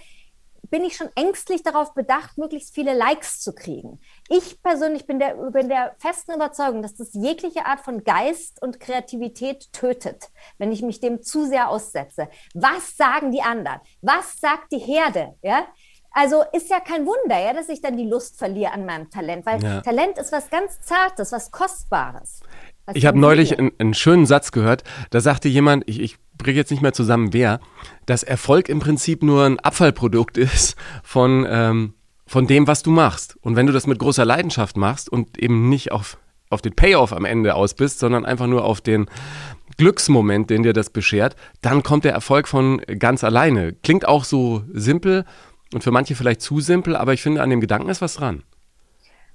[0.70, 4.00] bin ich schon ängstlich darauf bedacht, möglichst viele Likes zu kriegen.
[4.28, 8.78] Ich persönlich bin der, bin der festen Überzeugung, dass das jegliche Art von Geist und
[8.78, 12.28] Kreativität tötet, wenn ich mich dem zu sehr aussetze.
[12.54, 13.80] Was sagen die anderen?
[14.00, 15.34] Was sagt die Herde?
[15.42, 15.66] Ja?
[16.12, 19.46] Also ist ja kein Wunder, ja, dass ich dann die Lust verliere an meinem Talent,
[19.46, 19.80] weil ja.
[19.80, 22.40] Talent ist was ganz Zartes, was Kostbares.
[22.86, 26.56] Was ich habe neulich einen, einen, schönen Satz gehört, da sagte jemand, ich, ich bringe
[26.56, 27.60] jetzt nicht mehr zusammen wer,
[28.06, 31.94] dass Erfolg im Prinzip nur ein Abfallprodukt ist von, ähm,
[32.26, 33.36] von dem, was du machst.
[33.42, 36.18] Und wenn du das mit großer Leidenschaft machst und eben nicht auf,
[36.48, 39.06] auf den Payoff am Ende aus bist, sondern einfach nur auf den
[39.76, 43.74] Glücksmoment, den dir das beschert, dann kommt der Erfolg von ganz alleine.
[43.74, 45.24] Klingt auch so simpel
[45.72, 48.42] und für manche vielleicht zu simpel, aber ich finde, an dem Gedanken ist was dran.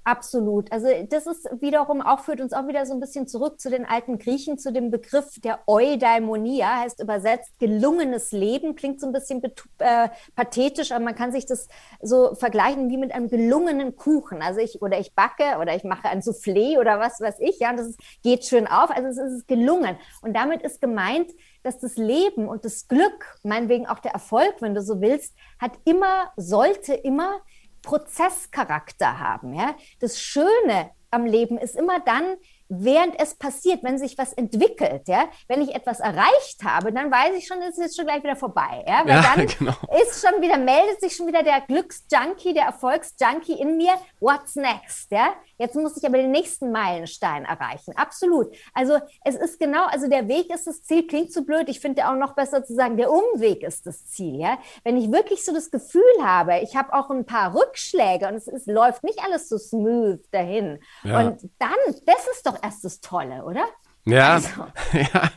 [0.07, 0.71] Absolut.
[0.71, 3.85] Also das ist wiederum auch, führt uns auch wieder so ein bisschen zurück zu den
[3.85, 9.41] alten Griechen, zu dem Begriff der Eudaimonia, heißt übersetzt gelungenes Leben, klingt so ein bisschen
[9.79, 11.67] äh, pathetisch, aber man kann sich das
[12.03, 14.43] so vergleichen wie mit einem gelungenen Kuchen.
[14.43, 17.71] Also ich, oder ich backe oder ich mache ein Soufflé oder was weiß ich, ja,
[17.71, 19.97] und das geht schön auf, also es ist gelungen.
[20.21, 21.31] Und damit ist gemeint,
[21.65, 25.71] dass das Leben und das Glück, meinetwegen auch der Erfolg, wenn du so willst, hat
[25.83, 27.41] immer, sollte immer
[27.81, 29.53] Prozesscharakter haben.
[29.53, 29.75] Ja?
[29.99, 32.35] Das Schöne am Leben ist immer dann,
[32.67, 37.35] während es passiert, wenn sich was entwickelt, ja, wenn ich etwas erreicht habe, dann weiß
[37.37, 39.73] ich schon, es ist schon gleich wieder vorbei, ja, weil ja, dann genau.
[40.01, 45.11] ist schon wieder, meldet sich schon wieder der Glücksjunkie, der Erfolgsjunkie in mir, what's next,
[45.11, 50.09] ja, jetzt muss ich aber den nächsten Meilenstein erreichen, absolut, also es ist genau, also
[50.09, 52.97] der Weg ist das Ziel, klingt zu blöd, ich finde auch noch besser zu sagen,
[52.97, 56.93] der Umweg ist das Ziel, ja, wenn ich wirklich so das Gefühl habe, ich habe
[56.93, 60.79] auch ein paar Rückschläge und es ist, läuft nicht alles so smooth dahin.
[61.03, 61.19] Ja.
[61.19, 61.69] und dann,
[62.05, 63.65] das ist doch doch erst das Tolle, oder?
[64.05, 64.49] Ja, also.
[64.93, 65.29] ja.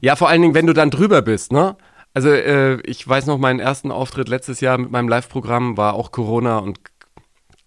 [0.00, 1.76] ja, vor allen Dingen, wenn du dann drüber bist, ne?
[2.14, 6.12] Also äh, ich weiß noch, meinen ersten Auftritt letztes Jahr mit meinem Live-Programm war auch
[6.12, 6.78] Corona und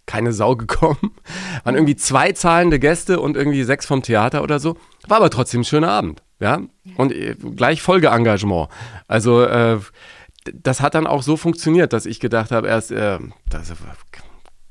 [0.06, 1.16] keine Sau gekommen.
[1.64, 4.78] Waren irgendwie zwei zahlende Gäste und irgendwie sechs vom Theater oder so.
[5.08, 6.62] War aber trotzdem ein schöner Abend, ja.
[6.96, 8.70] Und äh, gleich Folgeengagement.
[9.08, 9.80] Also äh,
[10.54, 13.18] das hat dann auch so funktioniert, dass ich gedacht habe, erst, äh,
[13.50, 13.74] das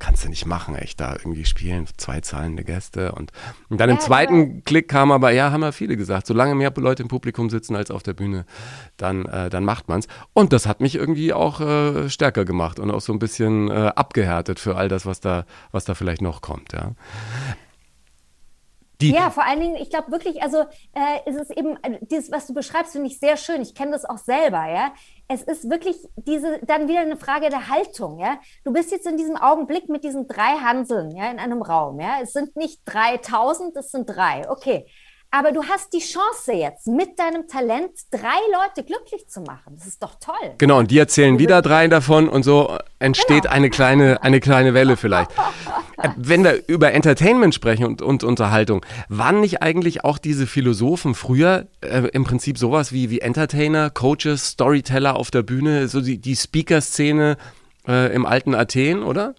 [0.04, 3.12] kannst du nicht machen, echt da irgendwie spielen, zwei zahlende Gäste.
[3.12, 3.32] Und,
[3.70, 4.62] und dann ja, im zweiten klar.
[4.66, 7.90] Klick kam aber, ja, haben ja viele gesagt, solange mehr Leute im Publikum sitzen als
[7.90, 8.44] auf der Bühne,
[8.98, 10.06] dann, äh, dann macht man's.
[10.34, 13.92] Und das hat mich irgendwie auch äh, stärker gemacht und auch so ein bisschen äh,
[13.94, 16.92] abgehärtet für all das, was da, was da vielleicht noch kommt, ja.
[19.00, 20.60] Die ja, vor allen Dingen, ich glaube wirklich, also
[20.92, 23.60] äh, ist es eben, äh, dieses, was du beschreibst, finde ich sehr schön.
[23.60, 24.92] Ich kenne das auch selber, ja.
[25.26, 28.38] Es ist wirklich diese, dann wieder eine Frage der Haltung, ja.
[28.62, 32.18] Du bist jetzt in diesem Augenblick mit diesen drei Hanseln, ja, in einem Raum, ja.
[32.22, 34.48] Es sind nicht 3000, es sind drei.
[34.48, 34.86] Okay.
[35.36, 39.74] Aber du hast die Chance jetzt, mit deinem Talent drei Leute glücklich zu machen.
[39.76, 40.54] Das ist doch toll.
[40.58, 43.52] Genau, und die erzählen wieder drei davon und so entsteht genau.
[43.52, 45.30] eine, kleine, eine kleine Welle vielleicht.
[45.96, 51.14] Äh, wenn wir über Entertainment sprechen und, und Unterhaltung, waren nicht eigentlich auch diese Philosophen
[51.14, 56.18] früher äh, im Prinzip sowas wie, wie Entertainer, Coaches, Storyteller auf der Bühne, so die,
[56.18, 57.36] die Speaker-Szene
[57.86, 59.36] äh, im alten Athen, oder?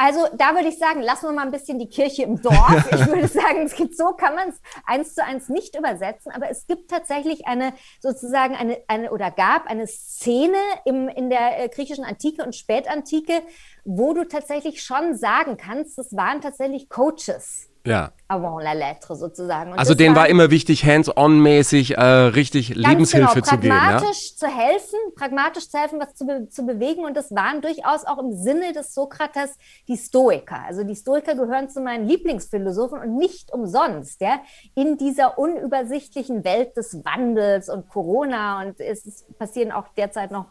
[0.00, 2.88] Also da würde ich sagen, lassen wir mal ein bisschen die Kirche im Dorf.
[2.98, 6.48] Ich würde sagen, es gibt so kann man es eins zu eins nicht übersetzen, aber
[6.50, 11.68] es gibt tatsächlich eine sozusagen eine, eine oder gab eine Szene im, in der äh,
[11.68, 13.42] griechischen Antike und Spätantike,
[13.84, 18.12] wo du tatsächlich schon sagen kannst, es waren tatsächlich Coaches ja.
[18.28, 19.72] avant la lettre sozusagen.
[19.72, 23.76] Und also denen war, immer wichtig, hands-on-mäßig äh, richtig Lebenshilfe genau, zu geben.
[23.76, 24.36] Pragmatisch ja?
[24.36, 27.04] zu helfen, pragmatisch zu helfen, was zu, be zu bewegen.
[27.04, 29.56] Und das waren durchaus auch im Sinne des Sokrates
[29.88, 30.62] die Stoiker.
[30.66, 34.40] Also die Stoiker gehören zu meinen Lieblingsphilosophen und nicht umsonst, ja,
[34.74, 38.60] in dieser unübersichtlichen Welt des Wandels und Corona.
[38.62, 40.46] Und es passieren auch derzeit noch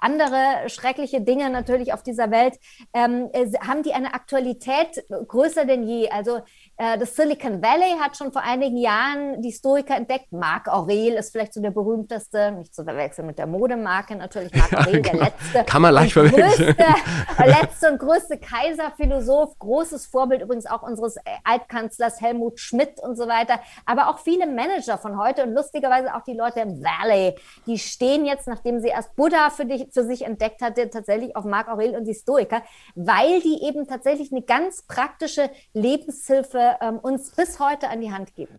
[0.00, 2.58] andere schreckliche Dinge natürlich auf dieser Welt,
[2.92, 3.30] ähm,
[3.66, 6.10] haben die eine Aktualität größer denn je.
[6.10, 6.40] Also
[6.78, 10.30] das Silicon Valley hat schon vor einigen Jahren die Stoiker entdeckt.
[10.30, 14.72] Marc Aurel ist vielleicht so der berühmteste, nicht zu verwechseln mit der Modemarke natürlich, Marc
[14.86, 15.64] Aurel, der letzte.
[15.64, 16.76] Kann man leicht verwechseln.
[17.44, 23.60] letzte und größte Kaiserphilosoph, großes Vorbild übrigens auch unseres Altkanzlers Helmut Schmidt und so weiter.
[23.84, 27.34] Aber auch viele Manager von heute und lustigerweise auch die Leute im Valley,
[27.66, 31.44] die stehen jetzt, nachdem sie erst Buddha für dich für sich entdeckt hatte, tatsächlich auf
[31.44, 32.62] Marc Aurel und die Stoiker,
[32.94, 38.34] weil die eben tatsächlich eine ganz praktische Lebenshilfe ähm, uns bis heute an die Hand
[38.34, 38.54] geben.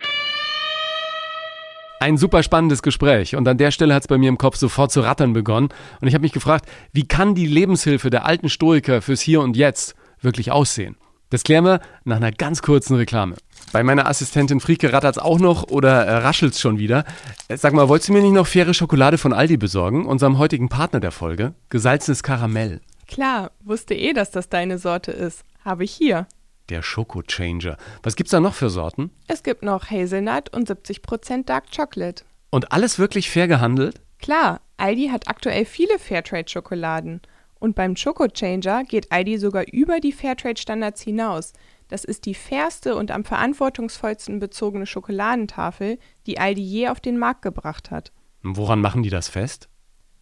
[2.01, 4.91] Ein super spannendes Gespräch und an der Stelle hat es bei mir im Kopf sofort
[4.91, 5.69] zu rattern begonnen
[5.99, 9.57] und ich habe mich gefragt, wie kann die Lebenshilfe der alten Stoiker fürs Hier und
[9.57, 10.95] Jetzt wirklich aussehen?
[11.29, 13.35] Das klären wir nach einer ganz kurzen Reklame.
[13.71, 17.03] Bei meiner Assistentin Frieke rattert's auch noch oder äh, raschelt's schon wieder.
[17.49, 20.69] Äh, sag mal, wolltest du mir nicht noch faire Schokolade von Aldi besorgen, unserem heutigen
[20.69, 21.53] Partner der Folge?
[21.69, 22.81] Gesalzenes Karamell.
[23.07, 25.43] Klar, wusste eh, dass das deine Sorte ist.
[25.63, 26.27] Habe ich hier.
[26.69, 27.77] Der Schoko-Changer.
[28.03, 29.11] Was gibt's da noch für Sorten?
[29.27, 32.23] Es gibt noch Hazelnut und 70% Dark Chocolate.
[32.51, 34.01] Und alles wirklich fair gehandelt?
[34.19, 37.21] Klar, Aldi hat aktuell viele Fairtrade-Schokoladen.
[37.59, 41.53] Und beim Choco Changer geht Aldi sogar über die Fairtrade-Standards hinaus.
[41.89, 47.41] Das ist die fairste und am verantwortungsvollsten bezogene Schokoladentafel, die Aldi je auf den Markt
[47.41, 48.11] gebracht hat.
[48.43, 49.69] Woran machen die das fest?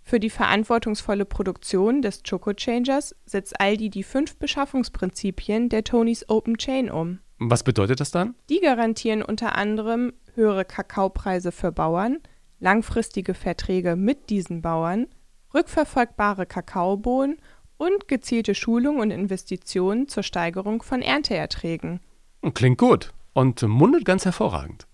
[0.07, 6.57] Für die verantwortungsvolle Produktion des Choco Changers setzt Aldi die fünf Beschaffungsprinzipien der Tonys Open
[6.57, 7.19] Chain um.
[7.39, 8.33] Was bedeutet das dann?
[8.49, 12.19] Die garantieren unter anderem höhere Kakaopreise für Bauern,
[12.61, 15.07] langfristige Verträge mit diesen Bauern,
[15.53, 17.35] rückverfolgbare Kakaobohnen
[17.75, 21.99] und gezielte Schulung und Investitionen zur Steigerung von Ernteerträgen.
[22.53, 24.88] Klingt gut und mundet ganz hervorragend.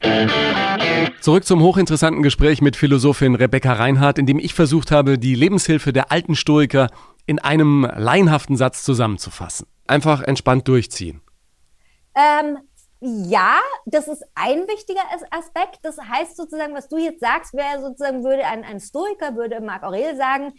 [1.21, 5.93] Zurück zum hochinteressanten Gespräch mit Philosophin Rebecca Reinhardt, in dem ich versucht habe, die Lebenshilfe
[5.93, 6.89] der alten Stoiker
[7.25, 9.65] in einem laienhaften Satz zusammenzufassen.
[9.87, 11.21] Einfach entspannt durchziehen.
[12.15, 12.57] Ähm,
[12.99, 15.79] ja, das ist ein wichtiger Aspekt.
[15.83, 19.83] Das heißt sozusagen, was du jetzt sagst, wäre sozusagen, würde ein, ein Stoiker, würde Marc
[19.83, 20.51] Aurel sagen,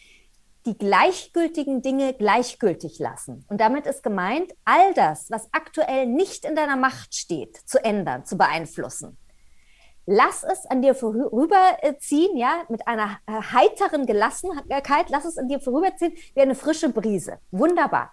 [0.67, 3.45] die gleichgültigen Dinge gleichgültig lassen.
[3.49, 8.25] Und damit ist gemeint, all das, was aktuell nicht in deiner Macht steht, zu ändern,
[8.25, 9.19] zu beeinflussen.
[10.07, 16.15] Lass es an dir vorüberziehen, ja, mit einer heiteren Gelassenheit, lass es an dir vorüberziehen
[16.35, 17.39] wie eine frische Brise.
[17.51, 18.13] Wunderbar.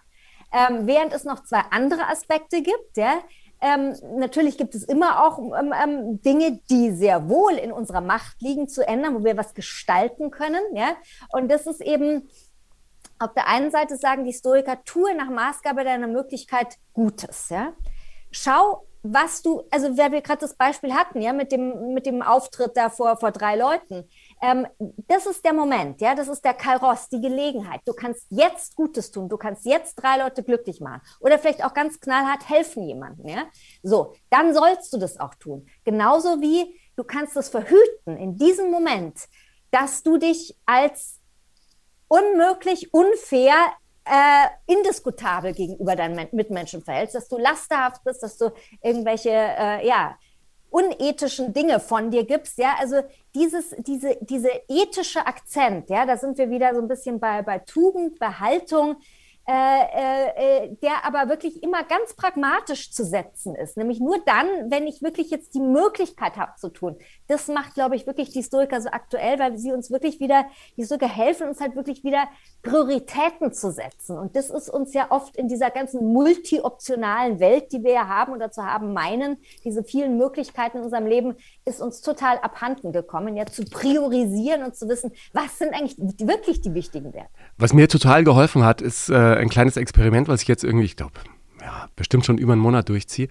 [0.54, 3.22] Ähm, während es noch zwei andere Aspekte gibt, ja,
[3.62, 8.42] ähm, natürlich gibt es immer auch ähm, ähm, Dinge, die sehr wohl in unserer Macht
[8.42, 10.62] liegen zu ändern, wo wir was gestalten können.
[10.74, 10.96] Ja?
[11.30, 12.28] Und das ist eben
[13.20, 17.50] auf der einen Seite sagen die Stoiker, tue nach Maßgabe deiner Möglichkeit Gutes.
[17.50, 17.74] Ja?
[18.32, 22.22] Schau, was du, also wer wir gerade das Beispiel hatten, ja, mit dem, mit dem
[22.22, 24.08] Auftritt da vor, vor drei Leuten.
[24.42, 24.68] Ähm,
[25.08, 27.82] das ist der Moment, ja, das ist der Kairos, die Gelegenheit.
[27.86, 31.76] Du kannst jetzt Gutes tun, du kannst jetzt drei Leute glücklich machen oder vielleicht auch
[31.76, 33.44] ganz knallhart helfen jemandem, ja.
[33.84, 35.68] So, dann sollst du das auch tun.
[35.84, 39.20] Genauso wie du kannst es verhüten in diesem Moment,
[39.70, 41.20] dass du dich als
[42.08, 43.54] unmöglich, unfair,
[44.06, 48.52] äh, indiskutabel gegenüber deinen Mitmenschen verhältst, dass du lasterhaft bist, dass du
[48.82, 50.18] irgendwelche, äh, ja,
[50.72, 53.04] unethischen Dinge von dir gibst, ja, also
[53.36, 57.60] dieses, diese, diese ethische Akzent, ja, da sind wir wieder so ein bisschen bei, bei
[57.60, 58.96] Tugend, bei Haltung,
[59.52, 63.76] äh, äh, der aber wirklich immer ganz pragmatisch zu setzen ist.
[63.76, 66.96] Nämlich nur dann, wenn ich wirklich jetzt die Möglichkeit habe zu tun.
[67.28, 70.46] Das macht, glaube ich, wirklich die Historiker so aktuell, weil sie uns wirklich wieder,
[70.78, 72.30] die Historiker helfen uns halt wirklich wieder
[72.62, 74.18] Prioritäten zu setzen.
[74.18, 78.34] Und das ist uns ja oft in dieser ganzen multi-optionalen Welt, die wir ja haben
[78.34, 81.36] oder zu haben meinen, diese vielen Möglichkeiten in unserem Leben,
[81.66, 86.62] ist uns total abhanden gekommen, ja, zu priorisieren und zu wissen, was sind eigentlich wirklich
[86.62, 87.30] die wichtigen Werte.
[87.58, 90.96] Was mir total geholfen hat, ist äh, ein kleines Experiment, was ich jetzt irgendwie, ich
[90.96, 91.14] glaube,
[91.62, 93.28] ja, bestimmt schon über einen Monat durchziehe.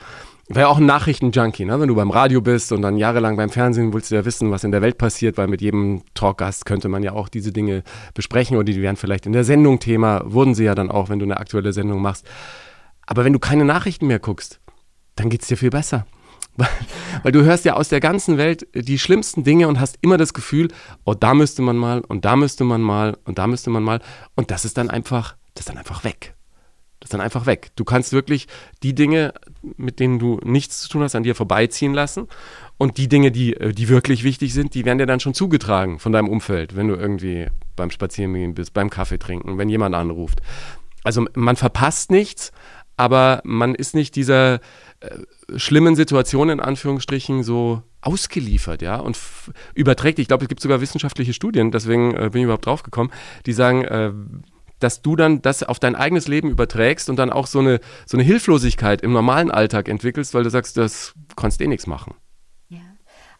[0.48, 1.78] Ich war ja auch ein Nachrichtenjunkie, ne?
[1.78, 4.64] wenn du beim Radio bist und dann jahrelang beim Fernsehen willst du ja wissen, was
[4.64, 7.82] in der Welt passiert, weil mit jedem Talkgast könnte man ja auch diese Dinge
[8.14, 11.20] besprechen oder die wären vielleicht in der Sendung Thema, wurden sie ja dann auch, wenn
[11.20, 12.26] du eine aktuelle Sendung machst.
[13.06, 14.60] Aber wenn du keine Nachrichten mehr guckst,
[15.16, 16.06] dann geht es dir viel besser.
[16.56, 16.68] Weil,
[17.22, 20.34] weil du hörst ja aus der ganzen Welt die schlimmsten Dinge und hast immer das
[20.34, 20.68] Gefühl,
[21.04, 24.00] oh, da müsste man mal und da müsste man mal und da müsste man mal.
[24.34, 26.34] Und das ist dann einfach, das ist dann einfach weg.
[27.00, 27.70] Das ist dann einfach weg.
[27.76, 28.46] Du kannst wirklich
[28.82, 29.32] die Dinge,
[29.62, 32.28] mit denen du nichts zu tun hast, an dir vorbeiziehen lassen.
[32.76, 35.98] Und die Dinge, die, äh, die wirklich wichtig sind, die werden dir dann schon zugetragen
[35.98, 40.40] von deinem Umfeld, wenn du irgendwie beim Spazierengehen bist, beim Kaffee trinken, wenn jemand anruft.
[41.02, 42.52] Also man verpasst nichts,
[42.98, 44.56] aber man ist nicht dieser
[45.00, 45.16] äh,
[45.56, 49.18] schlimmen Situation in Anführungsstrichen so ausgeliefert, ja, und
[49.74, 50.18] überträgt.
[50.18, 53.10] Ich glaube, es gibt sogar wissenschaftliche Studien, deswegen äh, bin ich überhaupt drauf gekommen,
[53.46, 54.12] die sagen, äh,
[54.80, 58.16] dass du dann das auf dein eigenes Leben überträgst und dann auch so eine, so
[58.16, 62.14] eine Hilflosigkeit im normalen Alltag entwickelst, weil du sagst, das kannst eh nichts machen.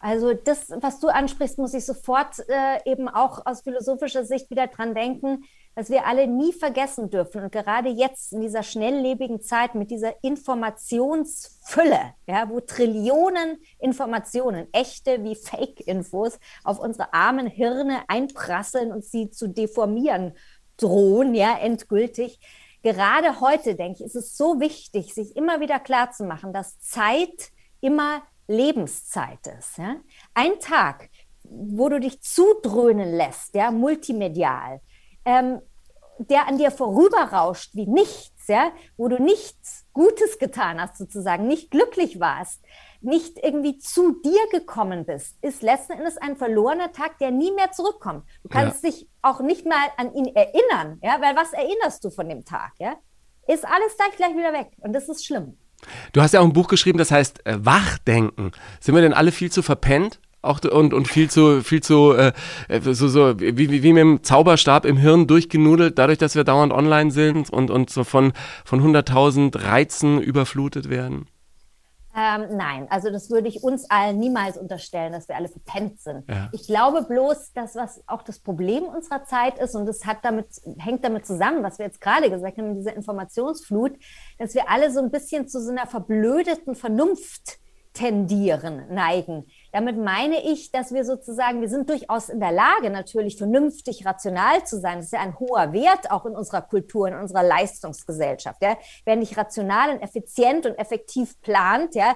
[0.01, 4.65] Also das, was du ansprichst, muss ich sofort äh, eben auch aus philosophischer Sicht wieder
[4.65, 5.43] dran denken,
[5.75, 7.43] dass wir alle nie vergessen dürfen.
[7.43, 15.23] Und gerade jetzt in dieser schnelllebigen Zeit mit dieser Informationsfülle, ja, wo Trillionen Informationen, echte
[15.23, 20.33] wie Fake-Infos, auf unsere armen Hirne einprasseln und sie zu deformieren
[20.81, 22.39] drohen, ja, endgültig.
[22.83, 28.23] Gerade heute, denke ich, ist es so wichtig, sich immer wieder klarzumachen, dass Zeit immer
[28.47, 29.77] Lebenszeit ist.
[29.77, 29.97] Ja?
[30.33, 31.09] Ein Tag,
[31.43, 34.81] wo du dich zudröhnen lässt, ja, multimedial,
[35.25, 35.61] ähm,
[36.17, 41.71] der an dir vorüberrauscht wie nichts, ja, wo du nichts Gutes getan hast, sozusagen, nicht
[41.71, 42.61] glücklich warst,
[43.01, 47.71] nicht irgendwie zu dir gekommen bist, ist letzten Endes ein verlorener Tag, der nie mehr
[47.71, 48.25] zurückkommt.
[48.43, 48.89] Du kannst ja.
[48.89, 52.73] dich auch nicht mal an ihn erinnern, ja, weil was erinnerst du von dem Tag,
[52.79, 52.95] ja?
[53.47, 55.57] Ist alles gleich, gleich wieder weg und das ist schlimm.
[56.13, 58.51] Du hast ja auch ein Buch geschrieben, das heißt äh, Wachdenken.
[58.79, 60.19] Sind wir denn alle viel zu verpennt?
[60.43, 62.33] Auch und, und viel zu, viel zu, äh,
[62.81, 66.73] so, so wie, wie, wie mit dem Zauberstab im Hirn durchgenudelt, dadurch, dass wir dauernd
[66.73, 68.33] online sind und, und so von,
[68.65, 71.27] von 100.000 Reizen überflutet werden?
[72.15, 76.29] Ähm, nein, also das würde ich uns allen niemals unterstellen, dass wir alle verpennt sind.
[76.29, 76.49] Ja.
[76.51, 80.47] Ich glaube bloß, dass was auch das Problem unserer Zeit ist, und das hat damit,
[80.77, 83.93] hängt damit zusammen, was wir jetzt gerade gesagt haben, diese Informationsflut,
[84.37, 87.59] dass wir alle so ein bisschen zu so einer verblödeten Vernunft
[87.93, 89.45] tendieren, neigen.
[89.71, 94.65] Damit meine ich, dass wir sozusagen, wir sind durchaus in der Lage, natürlich vernünftig, rational
[94.65, 94.97] zu sein.
[94.97, 98.61] Das ist ja ein hoher Wert auch in unserer Kultur, in unserer Leistungsgesellschaft.
[98.61, 98.77] Ja.
[99.05, 102.15] Wer nicht rational und effizient und effektiv plant, ja,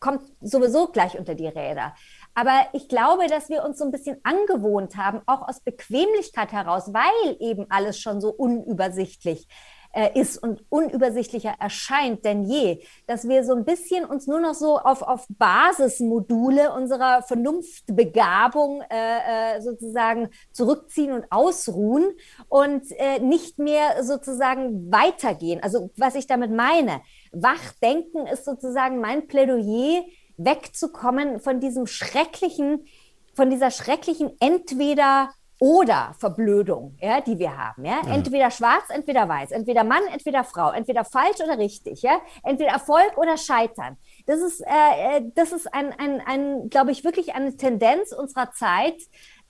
[0.00, 1.94] kommt sowieso gleich unter die Räder.
[2.34, 6.92] Aber ich glaube, dass wir uns so ein bisschen angewohnt haben, auch aus Bequemlichkeit heraus,
[6.92, 9.48] weil eben alles schon so unübersichtlich
[9.92, 14.54] äh, ist und unübersichtlicher erscheint denn je, dass wir so ein bisschen uns nur noch
[14.54, 22.12] so auf, auf Basismodule unserer Vernunftbegabung äh, äh, sozusagen zurückziehen und ausruhen
[22.48, 25.62] und äh, nicht mehr sozusagen weitergehen.
[25.62, 27.00] Also was ich damit meine,
[27.32, 30.04] Wachdenken ist sozusagen mein Plädoyer,
[30.36, 32.86] wegzukommen von diesem schrecklichen,
[33.34, 37.84] von dieser schrecklichen entweder oder Verblödung, ja, die wir haben.
[37.84, 38.00] Ja?
[38.06, 38.14] ja?
[38.14, 42.20] Entweder schwarz, entweder weiß, entweder Mann, entweder Frau, entweder falsch oder richtig, ja?
[42.44, 43.96] entweder Erfolg oder Scheitern.
[44.26, 48.52] Das ist, äh, äh das ist ein, ein, ein glaube ich, wirklich eine Tendenz unserer
[48.52, 48.96] Zeit,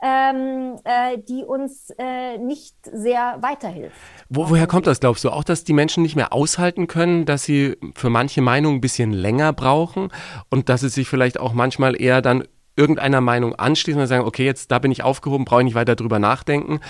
[0.01, 3.97] ähm, äh, die uns äh, nicht sehr weiterhilft.
[4.29, 5.31] Wo, woher kommt das, glaubst du?
[5.31, 9.13] Auch, dass die Menschen nicht mehr aushalten können, dass sie für manche Meinungen ein bisschen
[9.13, 10.11] länger brauchen
[10.51, 12.45] und dass es sich vielleicht auch manchmal eher dann
[12.79, 15.97] irgendeiner Meinung anschließen und sagen, okay, jetzt da bin ich aufgehoben, brauche ich nicht weiter
[15.97, 16.81] drüber nachdenken.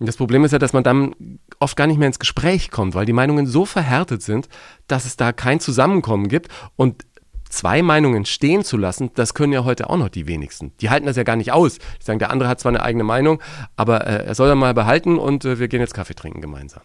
[0.00, 1.14] Das Problem ist ja, dass man dann
[1.60, 4.48] oft gar nicht mehr ins Gespräch kommt, weil die Meinungen so verhärtet sind,
[4.88, 6.48] dass es da kein Zusammenkommen gibt.
[6.74, 7.04] Und
[7.48, 10.72] zwei Meinungen stehen zu lassen, das können ja heute auch noch die wenigsten.
[10.80, 11.78] Die halten das ja gar nicht aus.
[11.78, 13.42] Die sagen, der andere hat zwar eine eigene Meinung,
[13.76, 16.82] aber äh, er soll er mal behalten und äh, wir gehen jetzt Kaffee trinken gemeinsam.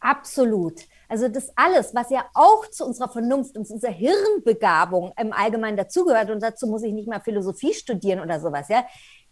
[0.00, 0.80] Absolut.
[1.10, 5.76] Also das alles, was ja auch zu unserer Vernunft und zu unserer Hirnbegabung im Allgemeinen
[5.76, 8.84] dazugehört, und dazu muss ich nicht mal Philosophie studieren oder sowas, ja,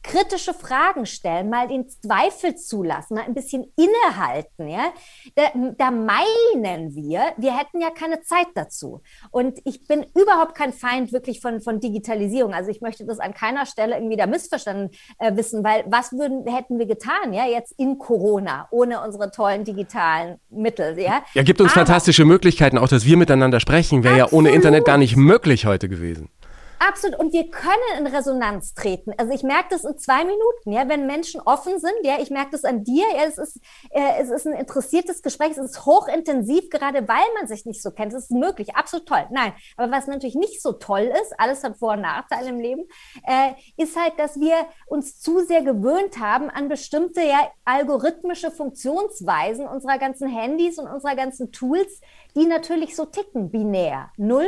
[0.02, 4.92] kritische Fragen stellen, mal den Zweifel zulassen, mal ein bisschen innehalten, ja,
[5.34, 5.42] da,
[5.76, 9.02] da meinen wir, wir hätten ja keine Zeit dazu.
[9.30, 12.54] Und ich bin überhaupt kein Feind wirklich von, von Digitalisierung.
[12.54, 16.46] Also ich möchte das an keiner Stelle irgendwie da missverstanden äh, wissen, weil was würden,
[16.46, 21.22] hätten wir getan, ja, jetzt in Corona, ohne unsere tollen digitalen Mittel, ja?
[21.34, 24.84] Ja, gibt uns Aber, fantastische Möglichkeiten, auch dass wir miteinander sprechen, wäre ja ohne Internet
[24.84, 26.30] gar nicht möglich heute gewesen.
[26.78, 27.18] Absolut.
[27.18, 29.12] Und wir können in Resonanz treten.
[29.16, 32.50] Also ich merke das in zwei Minuten, ja, wenn Menschen offen sind, ja, ich merke
[32.52, 33.60] das an dir, ja, es ist,
[33.90, 37.90] äh, es ist ein interessiertes Gespräch, es ist hochintensiv, gerade weil man sich nicht so
[37.90, 38.12] kennt.
[38.12, 39.26] Es ist möglich, absolut toll.
[39.30, 42.84] Nein, aber was natürlich nicht so toll ist, alles hat Vor- und Nachteile im Leben,
[43.26, 44.54] äh, ist halt, dass wir
[44.86, 51.16] uns zu sehr gewöhnt haben an bestimmte ja, algorithmische Funktionsweisen unserer ganzen Handys und unserer
[51.16, 52.00] ganzen Tools,
[52.36, 54.10] die natürlich so ticken, binär.
[54.16, 54.46] Null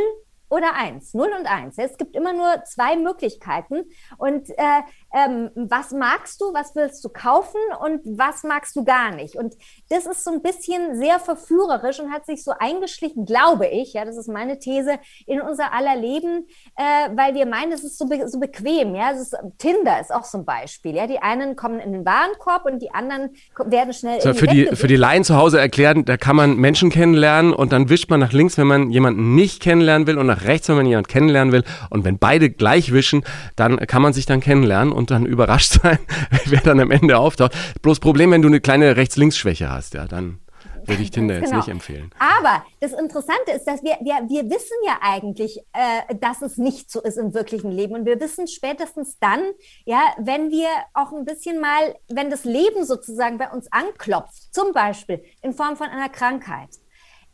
[0.51, 1.77] oder eins, null und eins.
[1.79, 3.85] Es gibt immer nur zwei Möglichkeiten.
[4.19, 4.83] Und äh,
[5.15, 9.37] ähm, was magst du, was willst du kaufen und was magst du gar nicht?
[9.37, 9.55] Und
[9.89, 14.05] das ist so ein bisschen sehr verführerisch und hat sich so eingeschlichen, glaube ich, ja,
[14.05, 16.47] das ist meine These, in unser aller Leben,
[16.77, 20.25] äh, weil wir meinen, es ist so, be so bequem, ja, ist, Tinder ist auch
[20.25, 23.31] so ein Beispiel, ja, die einen kommen in den Warenkorb und die anderen
[23.67, 26.91] werden schnell so, für die für die Laien zu Hause erklären, da kann man Menschen
[26.91, 30.40] kennenlernen und dann wischt man nach links, wenn man jemanden nicht kennenlernen will und nach
[30.45, 33.25] rechts, wenn man jemanden kennenlernen will und wenn beide gleich wischen,
[33.57, 35.99] dann kann man sich dann kennenlernen und dann überrascht sein,
[36.47, 37.57] wer dann am Ende auftaucht.
[37.83, 40.41] Bloß Problem, wenn du eine kleine Rechts-Links-Schwäche hast, ja, dann
[40.87, 41.57] würde ich Tinder jetzt genau.
[41.59, 42.11] nicht empfehlen.
[42.19, 46.91] Aber das Interessante ist, dass wir, wir, wir wissen ja eigentlich, äh, dass es nicht
[46.91, 47.95] so ist im wirklichen Leben.
[47.95, 49.41] Und wir wissen spätestens dann,
[49.85, 54.73] ja, wenn wir auch ein bisschen mal, wenn das Leben sozusagen bei uns anklopft, zum
[54.73, 56.71] Beispiel in Form von einer Krankheit,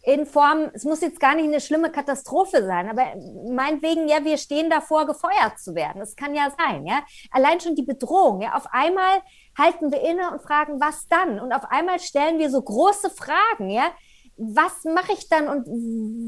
[0.07, 3.07] in Form, es muss jetzt gar nicht eine schlimme Katastrophe sein, aber
[3.53, 5.99] meinetwegen, ja, wir stehen davor, gefeuert zu werden.
[5.99, 7.01] Das kann ja sein, ja.
[7.33, 8.55] Allein schon die Bedrohung, ja.
[8.55, 9.21] Auf einmal
[9.59, 11.41] halten wir inne und fragen, was dann?
[11.41, 13.91] Und auf einmal stellen wir so große Fragen, ja.
[14.37, 15.67] Was mache ich dann und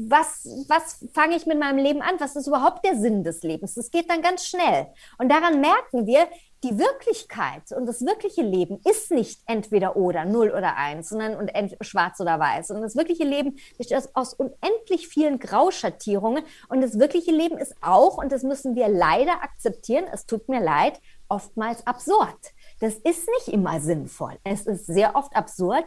[0.09, 2.15] was, was fange ich mit meinem Leben an?
[2.19, 3.75] Was ist überhaupt der Sinn des Lebens?
[3.75, 4.87] Das geht dann ganz schnell.
[5.19, 6.27] Und daran merken wir,
[6.63, 11.51] die Wirklichkeit und das wirkliche Leben ist nicht entweder oder, null oder eins, sondern und
[11.81, 12.71] schwarz oder weiß.
[12.71, 16.43] Und das wirkliche Leben besteht aus unendlich vielen Grauschattierungen.
[16.67, 20.61] Und das wirkliche Leben ist auch, und das müssen wir leider akzeptieren, es tut mir
[20.61, 20.99] leid,
[21.29, 22.53] oftmals absurd.
[22.81, 24.37] Das ist nicht immer sinnvoll.
[24.43, 25.85] Es ist sehr oft absurd,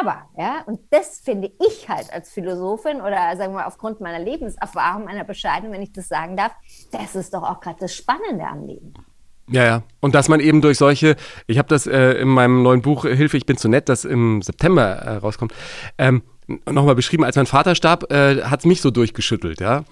[0.00, 5.04] aber, ja, und das finde ich halt als Philosophin oder sagen wir aufgrund meiner Lebenserfahrung,
[5.04, 6.52] meiner Bescheidung, wenn ich das sagen darf,
[6.92, 8.92] das ist doch auch gerade das Spannende am Leben.
[9.48, 9.82] Ja, ja.
[10.00, 11.16] Und dass man eben durch solche,
[11.46, 14.42] ich habe das äh, in meinem neuen Buch Hilfe, ich bin zu nett, das im
[14.42, 15.52] September äh, rauskommt,
[15.98, 16.22] ähm,
[16.68, 19.84] nochmal beschrieben, als mein Vater starb, äh, hat es mich so durchgeschüttelt, ja.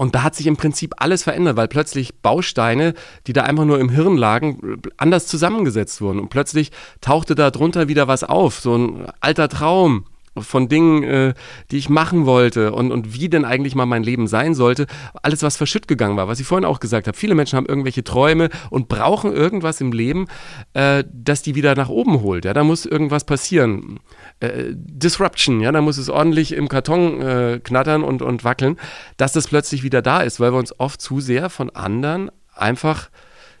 [0.00, 2.94] Und da hat sich im Prinzip alles verändert, weil plötzlich Bausteine,
[3.26, 6.20] die da einfach nur im Hirn lagen, anders zusammengesetzt wurden.
[6.20, 6.72] Und plötzlich
[7.02, 10.06] tauchte da drunter wieder was auf, so ein alter Traum,
[10.38, 11.34] von Dingen, äh,
[11.70, 14.86] die ich machen wollte und, und wie denn eigentlich mal mein Leben sein sollte.
[15.22, 17.18] Alles, was verschütt gegangen war, was ich vorhin auch gesagt habe.
[17.18, 20.28] Viele Menschen haben irgendwelche Träume und brauchen irgendwas im Leben,
[20.72, 22.46] äh, das die wieder nach oben holt.
[22.46, 24.00] Ja, da muss irgendwas passieren.
[24.40, 28.78] Äh, Disruption, ja, da muss es ordentlich im Karton äh, knattern und, und wackeln,
[29.16, 33.10] dass das plötzlich wieder da ist, weil wir uns oft zu sehr von anderen einfach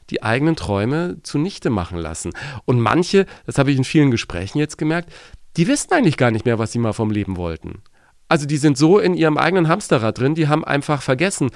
[0.08, 2.32] die eigenen Träume zunichte machen lassen.
[2.64, 5.12] Und manche, das habe ich in vielen Gesprächen jetzt gemerkt,
[5.56, 7.82] die wissen eigentlich gar nicht mehr, was sie mal vom Leben wollten.
[8.28, 11.50] Also die sind so in ihrem eigenen Hamsterrad drin, die haben einfach vergessen,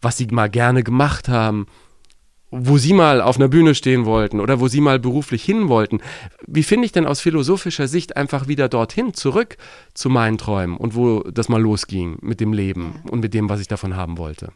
[0.00, 1.66] was sie mal gerne gemacht haben,
[2.50, 6.00] wo sie mal auf einer Bühne stehen wollten oder wo sie mal beruflich hin wollten.
[6.46, 9.56] Wie finde ich denn aus philosophischer Sicht einfach wieder dorthin, zurück
[9.94, 13.60] zu meinen Träumen und wo das mal losging mit dem Leben und mit dem, was
[13.60, 14.52] ich davon haben wollte?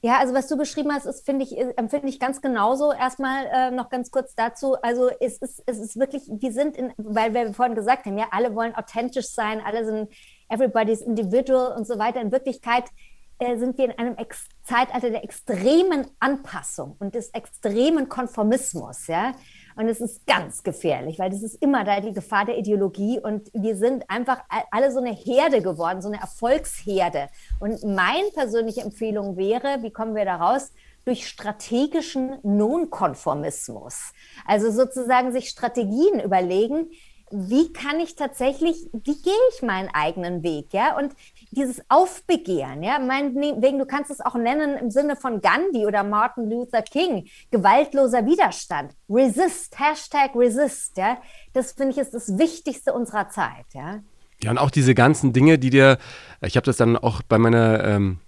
[0.00, 2.92] Ja, also was du beschrieben hast, ist, finde ich, empfinde ich ganz genauso.
[2.92, 4.76] Erstmal äh, noch ganz kurz dazu.
[4.80, 8.26] Also es ist, es ist wirklich, wir sind in, weil wir vorhin gesagt haben, ja,
[8.30, 10.08] alle wollen authentisch sein, alle sind
[10.48, 12.20] everybody's individual und so weiter.
[12.20, 12.84] In Wirklichkeit
[13.40, 19.32] sind wir in einem Ex Zeitalter der extremen Anpassung und des extremen Konformismus, ja.
[19.76, 23.20] Und es ist ganz gefährlich, weil das ist immer da die Gefahr der Ideologie.
[23.20, 24.40] Und wir sind einfach
[24.72, 27.28] alle so eine Herde geworden, so eine Erfolgsherde.
[27.60, 30.72] Und meine persönliche Empfehlung wäre, wie kommen wir da raus?
[31.04, 34.12] Durch strategischen Nonkonformismus.
[34.44, 36.90] Also sozusagen sich Strategien überlegen,
[37.30, 40.96] wie kann ich tatsächlich, wie gehe ich meinen eigenen Weg, ja?
[40.96, 41.14] Und
[41.50, 46.50] dieses Aufbegehren, ja, meinetwegen, du kannst es auch nennen im Sinne von Gandhi oder Martin
[46.50, 51.18] Luther King, gewaltloser Widerstand, resist, Hashtag resist, ja,
[51.52, 54.00] das finde ich ist das Wichtigste unserer Zeit, ja.
[54.42, 55.98] Ja, und auch diese ganzen Dinge, die dir,
[56.42, 58.20] ich habe das dann auch bei meiner ähm,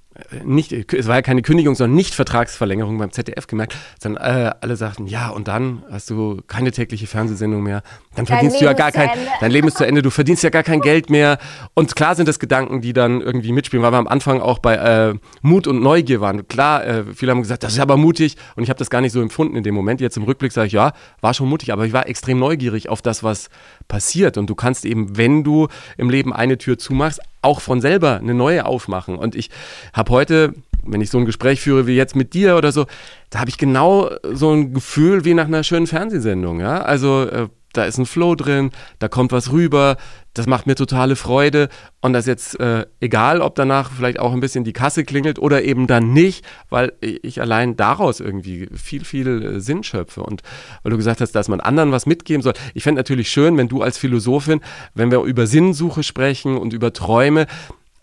[0.45, 4.77] nicht, es war ja keine Kündigung, sondern nicht Vertragsverlängerung beim ZDF gemerkt, sondern äh, alle
[4.77, 7.83] sagten, ja, und dann hast du keine tägliche Fernsehsendung mehr,
[8.15, 9.11] dann verdienst du ja gar kein,
[9.41, 11.39] dein Leben ist zu Ende, du verdienst ja gar kein Geld mehr.
[11.75, 14.75] Und klar sind das Gedanken, die dann irgendwie mitspielen, weil wir am Anfang auch bei
[14.75, 16.47] äh, Mut und Neugier waren.
[16.49, 19.13] Klar, äh, viele haben gesagt, das ist aber mutig und ich habe das gar nicht
[19.13, 20.01] so empfunden in dem Moment.
[20.01, 23.03] Jetzt im Rückblick sage ich, ja, war schon mutig, aber ich war extrem neugierig auf
[23.03, 23.51] das, was
[23.89, 24.39] passiert.
[24.39, 28.35] Und du kannst eben, wenn du im Leben eine Tür zumachst, auch von selber eine
[28.35, 29.17] neue aufmachen.
[29.17, 29.51] Und ich
[29.93, 32.87] habe heute, wenn ich so ein Gespräch führe wie jetzt mit dir oder so,
[33.31, 36.61] da habe ich genau so ein Gefühl wie nach einer schönen Fernsehsendung.
[36.61, 36.83] Ja?
[36.83, 39.97] Also äh, da ist ein Flow drin, da kommt was rüber,
[40.35, 41.69] das macht mir totale Freude
[42.01, 45.63] und das jetzt äh, egal, ob danach vielleicht auch ein bisschen die Kasse klingelt oder
[45.63, 50.43] eben dann nicht, weil ich allein daraus irgendwie viel, viel äh, Sinn schöpfe und
[50.83, 52.55] weil du gesagt hast, dass man anderen was mitgeben soll.
[52.75, 54.61] Ich fände natürlich schön, wenn du als Philosophin,
[54.95, 57.47] wenn wir über Sinnsuche sprechen und über Träume,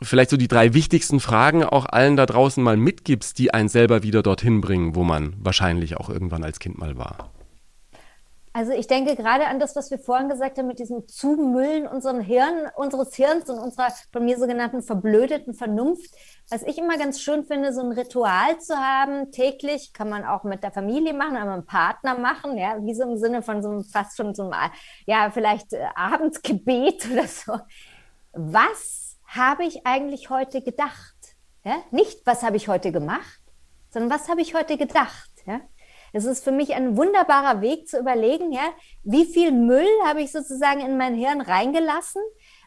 [0.02, 4.04] vielleicht so die drei wichtigsten Fragen auch allen da draußen mal mitgibst, die einen selber
[4.04, 7.32] wieder dorthin bringen, wo man wahrscheinlich auch irgendwann als Kind mal war.
[8.58, 12.22] Also ich denke gerade an das, was wir vorhin gesagt haben, mit diesem Zumüllen unseren
[12.22, 16.10] Hirn, unseres Hirns und unserer von mir sogenannten verblödeten Vernunft.
[16.49, 20.43] Was ich immer ganz schön finde, so ein Ritual zu haben, täglich, kann man auch
[20.43, 23.62] mit der Familie machen, aber mit einem Partner machen, ja, wie so im Sinne von
[23.62, 24.72] so einem, fast schon so einem,
[25.05, 27.60] ja, vielleicht äh, Abendsgebet oder so.
[28.32, 31.36] Was habe ich eigentlich heute gedacht?
[31.64, 31.76] Ja?
[31.91, 33.39] Nicht, was habe ich heute gemacht,
[33.91, 35.30] sondern was habe ich heute gedacht?
[35.45, 35.62] Ja?
[36.14, 38.70] Es ist für mich ein wunderbarer Weg zu überlegen, ja,
[39.03, 42.22] wie viel Müll habe ich sozusagen in mein Hirn reingelassen?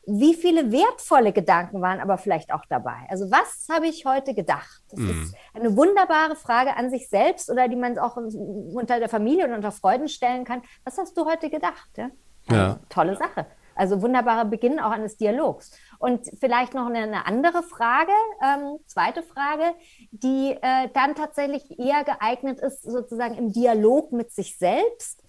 [0.07, 3.07] Wie viele wertvolle Gedanken waren aber vielleicht auch dabei?
[3.09, 4.83] Also was habe ich heute gedacht?
[4.91, 5.11] Das mm.
[5.11, 9.53] ist eine wunderbare Frage an sich selbst oder die man auch unter der Familie und
[9.53, 10.63] unter Freunden stellen kann.
[10.85, 11.91] Was hast du heute gedacht?
[11.97, 12.11] Ja?
[12.51, 12.81] ja.
[12.89, 13.47] Tolle Sache.
[13.75, 15.71] Also wunderbarer Beginn auch eines Dialogs.
[16.01, 19.75] Und vielleicht noch eine, eine andere Frage, ähm, zweite Frage,
[20.11, 25.23] die äh, dann tatsächlich eher geeignet ist, sozusagen im Dialog mit sich selbst.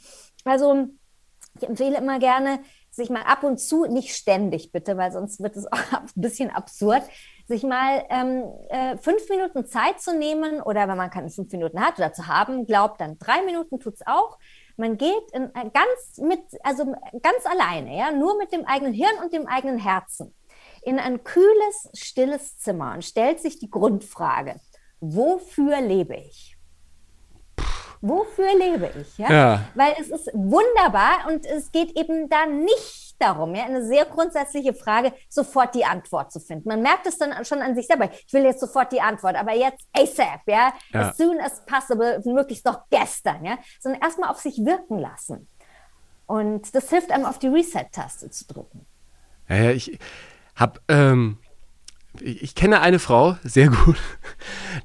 [0.45, 0.87] Also
[1.59, 5.57] ich empfehle immer gerne, sich mal ab und zu, nicht ständig bitte, weil sonst wird
[5.57, 7.03] es auch ein bisschen absurd,
[7.49, 11.81] sich mal ähm, äh, fünf Minuten Zeit zu nehmen oder wenn man keine fünf Minuten
[11.81, 14.37] hat oder zu haben, glaubt dann drei Minuten tut es auch
[14.77, 16.85] man geht in, ganz mit, also
[17.21, 20.33] ganz alleine, ja, nur mit dem eigenen Hirn und dem eigenen Herzen
[20.81, 24.59] in ein kühles, stilles Zimmer und stellt sich die Grundfrage:
[24.99, 26.57] Wofür lebe ich?
[28.01, 29.17] Wofür lebe ich?
[29.19, 29.31] Ja?
[29.31, 29.61] ja?
[29.75, 34.73] Weil es ist wunderbar und es geht eben da nicht darum, ja, eine sehr grundsätzliche
[34.73, 36.67] Frage, sofort die Antwort zu finden.
[36.67, 38.09] Man merkt es dann schon an sich selber.
[38.11, 41.09] Ich will jetzt sofort die Antwort, aber jetzt ASAP, ja, ja.
[41.09, 45.47] as soon as possible, möglichst noch gestern, ja, sondern erstmal auf sich wirken lassen.
[46.25, 48.87] Und das hilft einem, auf die Reset-Taste zu drücken.
[49.47, 49.99] Ja, ich
[50.61, 51.37] habe, ähm,
[52.19, 53.97] ich, ich kenne eine Frau sehr gut.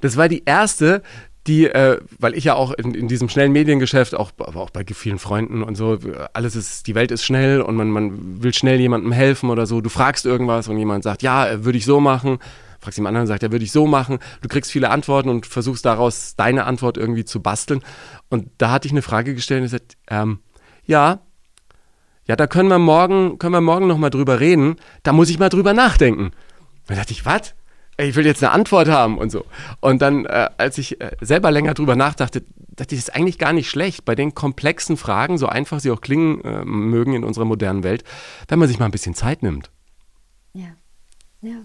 [0.01, 1.03] Das war die erste,
[1.47, 4.85] die, äh, weil ich ja auch in, in diesem schnellen Mediengeschäft, auch, aber auch bei
[4.85, 5.99] vielen Freunden und so,
[6.33, 9.81] alles ist, die Welt ist schnell und man, man will schnell jemandem helfen oder so.
[9.81, 12.39] Du fragst irgendwas und jemand sagt, ja, äh, würde ich so machen.
[12.81, 14.19] Fragst jemand anderen, sagt, ja, würde ich so machen.
[14.43, 17.83] Du kriegst viele Antworten und versuchst daraus deine Antwort irgendwie zu basteln.
[18.29, 20.41] Und da hatte ich eine Frage gestellt und gesagt, ähm,
[20.85, 21.21] ja,
[22.27, 24.77] ja, da können wir morgen, können wir morgen nochmal drüber reden.
[25.03, 26.33] Da muss ich mal drüber nachdenken.
[26.87, 27.55] Da dachte ich, was?
[27.99, 29.45] ich will jetzt eine Antwort haben und so.
[29.81, 33.39] Und dann, äh, als ich äh, selber länger drüber nachdachte, dachte ich, das ist eigentlich
[33.39, 37.25] gar nicht schlecht, bei den komplexen Fragen, so einfach sie auch klingen äh, mögen in
[37.25, 38.05] unserer modernen Welt,
[38.49, 39.71] wenn man sich mal ein bisschen Zeit nimmt.
[40.53, 40.69] Ja,
[41.41, 41.63] ja.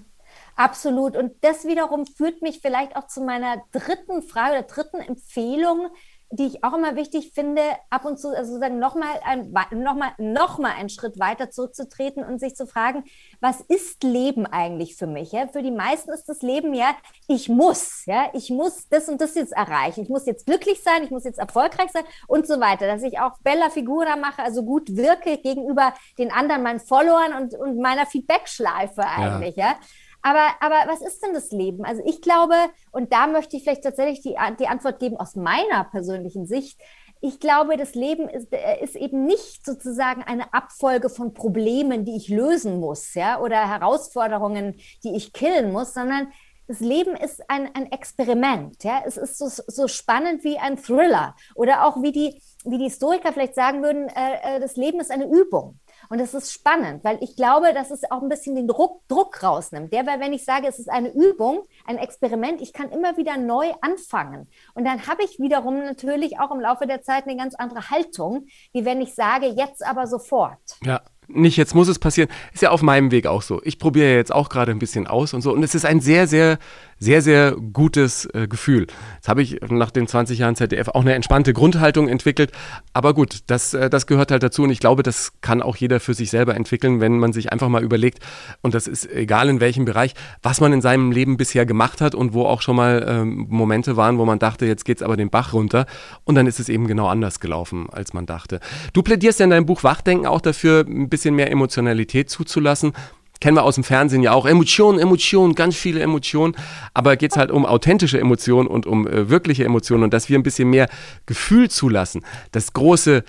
[0.55, 1.15] Absolut.
[1.15, 5.87] Und das wiederum führt mich vielleicht auch zu meiner dritten Frage oder dritten Empfehlung,
[6.31, 10.11] die ich auch immer wichtig finde, ab und zu also sozusagen nochmal ein, noch mal,
[10.17, 13.03] noch mal einen Schritt weiter zurückzutreten und sich zu fragen,
[13.41, 15.33] was ist Leben eigentlich für mich?
[15.33, 15.47] Ja?
[15.47, 16.95] Für die meisten ist das Leben ja,
[17.27, 20.03] ich muss, ja, ich muss das und das jetzt erreichen.
[20.03, 23.19] Ich muss jetzt glücklich sein, ich muss jetzt erfolgreich sein und so weiter, dass ich
[23.19, 28.05] auch Bella Figura mache, also gut wirke gegenüber den anderen, meinen Followern und, und meiner
[28.05, 29.71] Feedback-Schleife eigentlich, ja.
[29.71, 29.75] ja?
[30.21, 31.83] Aber, aber was ist denn das Leben?
[31.85, 32.55] Also ich glaube,
[32.91, 36.79] und da möchte ich vielleicht tatsächlich die, die Antwort geben aus meiner persönlichen Sicht.
[37.21, 42.15] Ich glaube, das Leben ist, äh, ist eben nicht sozusagen eine Abfolge von Problemen, die
[42.15, 46.31] ich lösen muss, ja, oder Herausforderungen, die ich killen muss, sondern
[46.71, 48.83] das Leben ist ein, ein Experiment.
[48.83, 49.01] Ja?
[49.05, 51.35] Es ist so, so spannend wie ein Thriller.
[51.53, 55.11] Oder auch wie die, wie die Historiker vielleicht sagen würden, äh, äh das Leben ist
[55.11, 55.79] eine Übung.
[56.11, 59.41] Und es ist spannend, weil ich glaube, dass es auch ein bisschen den Druck, Druck
[59.41, 59.93] rausnimmt.
[59.93, 63.37] Der, weil wenn ich sage, es ist eine Übung, ein Experiment, ich kann immer wieder
[63.37, 64.49] neu anfangen.
[64.73, 68.47] Und dann habe ich wiederum natürlich auch im Laufe der Zeit eine ganz andere Haltung,
[68.73, 70.59] wie wenn ich sage, jetzt aber sofort.
[70.83, 70.99] Ja,
[71.29, 72.29] nicht jetzt muss es passieren.
[72.53, 73.61] Ist ja auf meinem Weg auch so.
[73.63, 75.53] Ich probiere jetzt auch gerade ein bisschen aus und so.
[75.53, 76.59] Und es ist ein sehr, sehr
[77.01, 78.85] sehr, sehr gutes äh, Gefühl.
[79.15, 82.51] Jetzt habe ich nach den 20 Jahren ZDF auch eine entspannte Grundhaltung entwickelt.
[82.93, 85.99] Aber gut, das, äh, das gehört halt dazu und ich glaube, das kann auch jeder
[85.99, 88.19] für sich selber entwickeln, wenn man sich einfach mal überlegt,
[88.61, 92.13] und das ist egal in welchem Bereich, was man in seinem Leben bisher gemacht hat
[92.13, 95.31] und wo auch schon mal ähm, Momente waren, wo man dachte, jetzt geht's aber den
[95.31, 95.87] Bach runter.
[96.23, 98.59] Und dann ist es eben genau anders gelaufen, als man dachte.
[98.93, 102.93] Du plädierst ja in deinem Buch Wachdenken auch dafür, ein bisschen mehr Emotionalität zuzulassen
[103.41, 104.45] kennen wir aus dem Fernsehen ja auch.
[104.45, 106.55] Emotionen, Emotionen, ganz viele Emotionen.
[106.93, 110.39] Aber geht es halt um authentische Emotionen und um äh, wirkliche Emotionen und dass wir
[110.39, 110.87] ein bisschen mehr
[111.25, 112.23] Gefühl zulassen.
[112.53, 113.23] Das große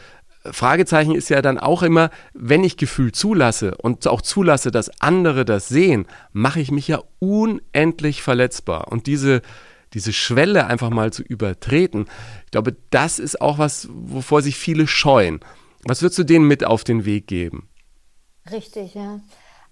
[0.45, 5.45] Fragezeichen ist ja dann auch immer, wenn ich Gefühl zulasse und auch zulasse, dass andere
[5.45, 8.89] das sehen, mache ich mich ja unendlich verletzbar.
[8.91, 9.41] Und diese,
[9.95, 12.07] diese Schwelle einfach mal zu übertreten,
[12.45, 15.41] ich glaube, das ist auch was, wovor sich viele scheuen.
[15.85, 17.69] Was würdest du denen mit auf den Weg geben?
[18.51, 19.21] Richtig, ja.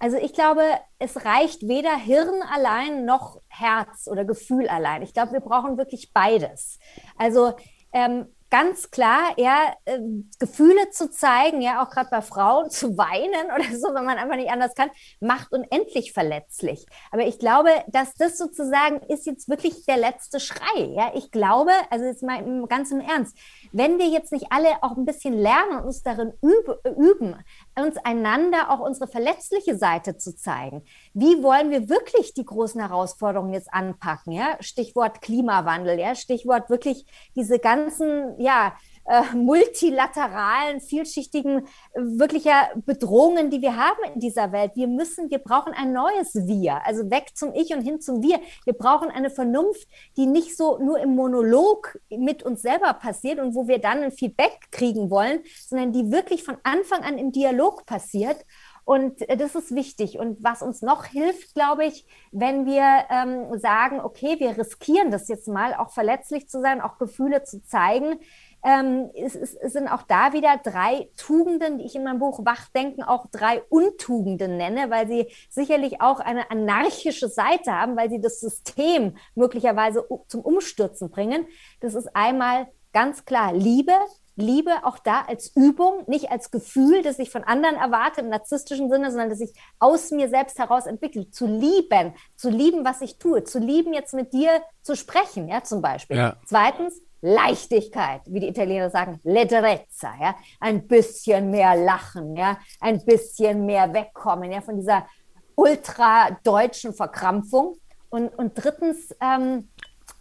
[0.00, 0.62] Also ich glaube,
[0.98, 5.02] es reicht weder Hirn allein noch Herz oder Gefühl allein.
[5.02, 6.78] Ich glaube, wir brauchen wirklich beides.
[7.18, 7.52] Also
[7.92, 9.98] ähm, ganz klar, ja, äh,
[10.38, 14.36] Gefühle zu zeigen, ja, auch gerade bei Frauen zu weinen oder so, wenn man einfach
[14.36, 14.90] nicht anders kann,
[15.20, 16.84] macht unendlich verletzlich.
[17.10, 20.92] Aber ich glaube, dass das sozusagen ist jetzt wirklich der letzte Schrei.
[20.96, 23.36] Ja, ich glaube, also jetzt mal ganz im Ernst,
[23.72, 27.36] wenn wir jetzt nicht alle auch ein bisschen lernen und uns darin üben,
[27.78, 30.82] uns einander auch unsere verletzliche Seite zu zeigen,
[31.14, 34.32] wie wollen wir wirklich die großen Herausforderungen jetzt anpacken?
[34.32, 37.06] Ja, Stichwort Klimawandel, ja, Stichwort wirklich
[37.36, 38.74] diese ganzen, ja,
[39.10, 44.72] äh, multilateralen, vielschichtigen, wirklicher Bedrohungen, die wir haben in dieser Welt.
[44.76, 48.38] Wir müssen, wir brauchen ein neues Wir, also weg zum Ich und hin zum Wir.
[48.64, 53.56] Wir brauchen eine Vernunft, die nicht so nur im Monolog mit uns selber passiert und
[53.56, 57.86] wo wir dann ein Feedback kriegen wollen, sondern die wirklich von Anfang an im Dialog
[57.86, 58.46] passiert.
[58.84, 60.18] Und äh, das ist wichtig.
[60.18, 65.28] Und was uns noch hilft, glaube ich, wenn wir ähm, sagen, okay, wir riskieren das
[65.28, 68.18] jetzt mal, auch verletzlich zu sein, auch Gefühle zu zeigen,
[68.62, 72.44] ähm, es, es, es, sind auch da wieder drei Tugenden, die ich in meinem Buch
[72.44, 78.20] Wachdenken auch drei Untugenden nenne, weil sie sicherlich auch eine anarchische Seite haben, weil sie
[78.20, 81.46] das System möglicherweise zum Umstürzen bringen.
[81.80, 83.94] Das ist einmal ganz klar Liebe,
[84.36, 88.90] Liebe auch da als Übung, nicht als Gefühl, das ich von anderen erwarte im narzisstischen
[88.90, 91.30] Sinne, sondern das ich aus mir selbst heraus entwickle.
[91.30, 94.50] Zu lieben, zu lieben, was ich tue, zu lieben, jetzt mit dir
[94.82, 96.16] zu sprechen, ja, zum Beispiel.
[96.16, 96.36] Ja.
[96.46, 103.66] Zweitens, Leichtigkeit, wie die Italiener sagen, leggerezza, ja, ein bisschen mehr lachen, ja, ein bisschen
[103.66, 105.06] mehr wegkommen, ja, von dieser
[105.54, 107.76] ultra-deutschen Verkrampfung.
[108.08, 109.68] Und, und drittens, ähm,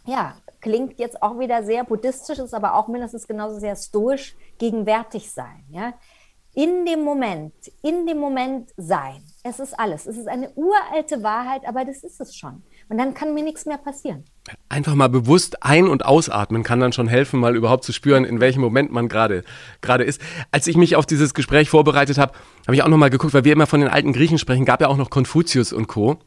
[0.04, 5.30] ja, klingt jetzt auch wieder sehr buddhistisch, ist aber auch mindestens genauso sehr stoisch, gegenwärtig
[5.30, 5.94] sein, ja.
[6.52, 9.22] In dem Moment, in dem Moment sein.
[9.44, 10.06] Es ist alles.
[10.06, 12.64] Es ist eine uralte Wahrheit, aber das ist es schon.
[12.90, 14.24] Und dann kann mir nichts mehr passieren.
[14.68, 18.40] Einfach mal bewusst ein- und ausatmen kann dann schon helfen, mal überhaupt zu spüren, in
[18.40, 19.44] welchem Moment man gerade
[20.04, 20.20] ist.
[20.50, 22.32] Als ich mich auf dieses Gespräch vorbereitet habe,
[22.66, 24.80] habe ich auch noch mal geguckt, weil wir immer von den alten Griechen sprechen, gab
[24.80, 26.18] ja auch noch Konfuzius und Co.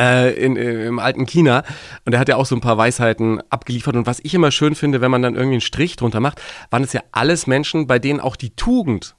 [0.00, 1.62] Äh, in, äh, im alten China
[2.04, 4.74] und er hat ja auch so ein paar Weisheiten abgeliefert und was ich immer schön
[4.74, 8.00] finde, wenn man dann irgendwie einen Strich drunter macht, waren es ja alles Menschen, bei
[8.00, 9.14] denen auch die Tugend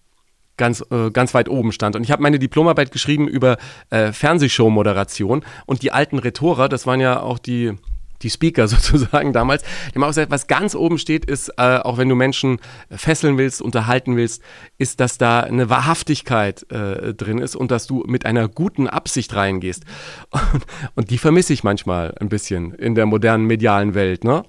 [0.58, 1.96] ganz, äh, ganz weit oben stand.
[1.96, 3.58] Und ich habe meine Diplomarbeit geschrieben über
[3.90, 7.74] äh, Fernsehshow-Moderation und die alten Rhetorer, das waren ja auch die,
[8.22, 11.98] die Speaker sozusagen damals, die haben auch gesagt, was ganz oben steht, ist, äh, auch
[11.98, 14.42] wenn du Menschen fesseln willst, unterhalten willst,
[14.78, 19.36] ist, dass da eine Wahrhaftigkeit äh, drin ist und dass du mit einer guten Absicht
[19.36, 19.84] reingehst.
[20.54, 24.44] Und, und die vermisse ich manchmal ein bisschen in der modernen medialen Welt, ne?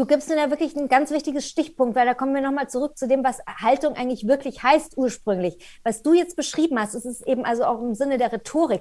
[0.00, 2.96] Du gibst mir da wirklich ein ganz wichtiges Stichpunkt, weil da kommen wir nochmal zurück
[2.96, 5.58] zu dem, was Haltung eigentlich wirklich heißt ursprünglich.
[5.84, 8.80] Was du jetzt beschrieben hast, ist es eben also auch im Sinne der Rhetorik.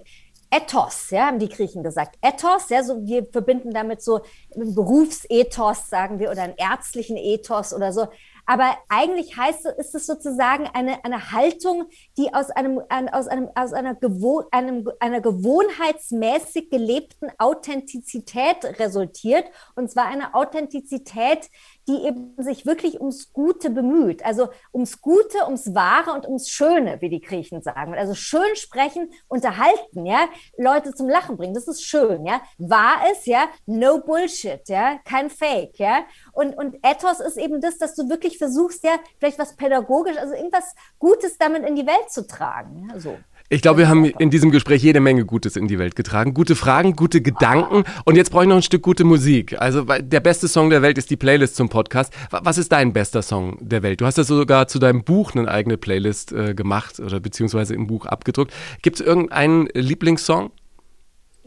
[0.50, 2.18] Ethos, ja, haben die Griechen gesagt.
[2.22, 4.22] Ethos, ja, so wir verbinden damit so
[4.56, 8.08] einen Berufsethos, sagen wir, oder einen ärztlichen Ethos oder so.
[8.50, 11.88] Aber eigentlich heißt ist es sozusagen eine, eine Haltung,
[12.18, 12.82] die aus einem,
[13.12, 19.46] aus einem, aus einer, Gewohn, einem, einer gewohnheitsmäßig gelebten Authentizität resultiert.
[19.76, 21.48] Und zwar eine Authentizität,
[21.88, 24.24] die eben sich wirklich ums Gute bemüht.
[24.24, 27.96] Also ums Gute, ums Wahre und ums Schöne, wie die Griechen sagen.
[27.96, 30.28] Also schön sprechen, unterhalten, ja,
[30.58, 31.54] Leute zum Lachen bringen.
[31.54, 32.42] Das ist schön, ja.
[32.58, 36.04] Wahr ist, ja, no Bullshit, ja, kein Fake, ja.
[36.32, 40.34] Und, und Ethos ist eben das, dass du wirklich versuchst, ja, vielleicht was pädagogisch, also
[40.34, 42.88] irgendwas Gutes damit in die Welt zu tragen.
[42.90, 43.18] Ja, so.
[43.52, 46.36] Ich glaube, wir haben in diesem Gespräch jede Menge Gutes in die Welt getragen.
[46.36, 47.84] Gute Fragen, gute Gedanken.
[48.06, 49.60] Und jetzt brauche ich noch ein Stück gute Musik.
[49.60, 52.14] Also der beste Song der Welt ist die Playlist zum Podcast.
[52.30, 54.02] Was ist dein bester Song der Welt?
[54.02, 57.88] Du hast ja sogar zu deinem Buch eine eigene Playlist äh, gemacht oder beziehungsweise im
[57.88, 58.54] Buch abgedruckt.
[58.84, 60.52] Gibt es irgendeinen Lieblingssong?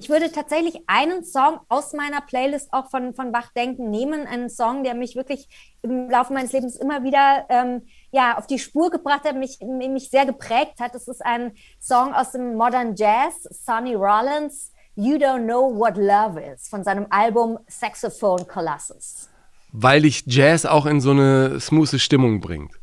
[0.03, 4.82] ich würde tatsächlich einen Song aus meiner Playlist auch von, von Wachdenken nehmen, einen Song,
[4.82, 5.48] der mich wirklich
[5.82, 7.82] im Laufe meines Lebens immer wieder ähm,
[8.12, 10.94] ja, auf die Spur gebracht hat, mich, mich sehr geprägt hat.
[10.94, 16.40] Das ist ein Song aus dem Modern Jazz, Sonny Rollins, You Don't Know What Love
[16.40, 19.28] Is, von seinem Album Saxophone Colossus.
[19.72, 22.74] Weil dich Jazz auch in so eine smooth Stimmung bringt.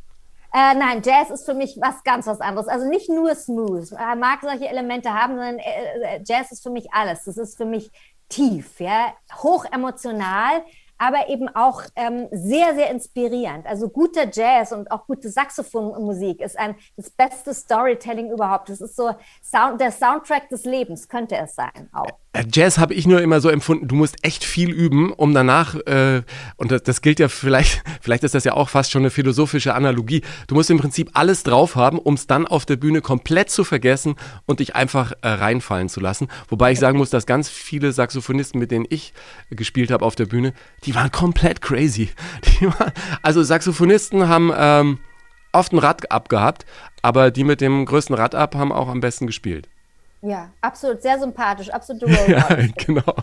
[0.52, 2.66] Äh, nein, Jazz ist für mich was ganz was anderes.
[2.66, 3.92] Also nicht nur smooth.
[3.92, 7.22] Er mag solche Elemente haben, sondern äh, äh, Jazz ist für mich alles.
[7.22, 7.92] Das ist für mich
[8.28, 10.64] tief, ja, hoch emotional,
[11.00, 13.66] aber eben auch ähm, sehr, sehr inspirierend.
[13.66, 18.68] Also guter Jazz und auch gute Saxophonmusik ist ein, das beste Storytelling überhaupt.
[18.68, 19.10] Das ist so
[19.42, 22.06] Sound, der Soundtrack des Lebens, könnte es sein auch.
[22.32, 25.74] Äh, Jazz habe ich nur immer so empfunden, du musst echt viel üben, um danach,
[25.74, 26.22] äh,
[26.56, 29.74] und das, das, gilt ja vielleicht, vielleicht ist das ja auch fast schon eine philosophische
[29.74, 33.50] Analogie, du musst im Prinzip alles drauf haben, um es dann auf der Bühne komplett
[33.50, 34.14] zu vergessen
[34.46, 36.28] und dich einfach äh, reinfallen zu lassen.
[36.48, 39.12] Wobei ich sagen muss, dass ganz viele Saxophonisten, mit denen ich
[39.50, 40.52] gespielt habe auf der Bühne,
[40.84, 42.10] die waren komplett crazy.
[42.60, 44.98] Waren, also Saxophonisten haben ähm,
[45.52, 46.66] oft ein Rad abgehabt,
[47.02, 49.68] aber die mit dem größten Rad ab haben auch am besten gespielt.
[50.22, 53.14] Ja, absolut, sehr sympathisch, absolut Ja, genau.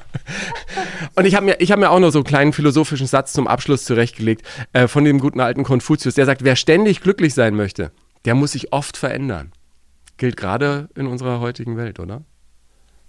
[1.16, 3.86] Und ich habe mir, hab mir auch noch so einen kleinen philosophischen Satz zum Abschluss
[3.86, 4.42] zurechtgelegt
[4.74, 6.16] äh, von dem guten alten Konfuzius.
[6.16, 7.92] Der sagt, wer ständig glücklich sein möchte,
[8.26, 9.52] der muss sich oft verändern.
[10.18, 12.24] Gilt gerade in unserer heutigen Welt, oder?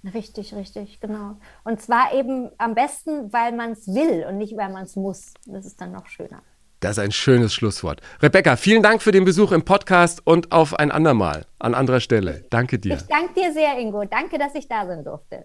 [0.05, 1.39] Richtig, richtig, genau.
[1.65, 5.35] Und zwar eben am besten, weil man es will und nicht, weil man es muss.
[5.47, 6.43] Das ist dann noch schöner.
[6.81, 8.01] Das ist ein schönes Schlusswort.
[8.23, 12.45] Rebecca, vielen Dank für den Besuch im Podcast und auf ein andermal an anderer Stelle.
[12.51, 12.95] Danke dir.
[12.95, 14.05] Ich danke dir sehr, Ingo.
[14.05, 15.45] Danke, dass ich da sein durfte.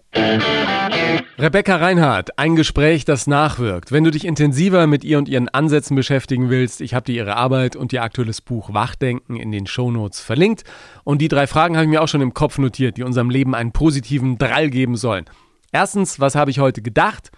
[1.36, 3.90] Rebecca Reinhardt, ein Gespräch, das nachwirkt.
[3.90, 7.34] Wenn du dich intensiver mit ihr und ihren Ansätzen beschäftigen willst, ich habe dir ihre
[7.34, 10.62] Arbeit und ihr aktuelles Buch Wachdenken in den Shownotes verlinkt.
[11.02, 13.56] Und die drei Fragen habe ich mir auch schon im Kopf notiert, die unserem Leben
[13.56, 15.24] einen positiven Drall geben sollen.
[15.72, 17.32] Erstens, was habe ich heute gedacht?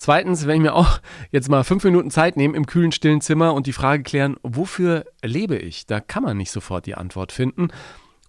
[0.00, 0.98] Zweitens, wenn ich mir auch
[1.30, 5.04] jetzt mal fünf Minuten Zeit nehme im kühlen, stillen Zimmer und die Frage klären, wofür
[5.22, 5.84] lebe ich?
[5.84, 7.68] Da kann man nicht sofort die Antwort finden.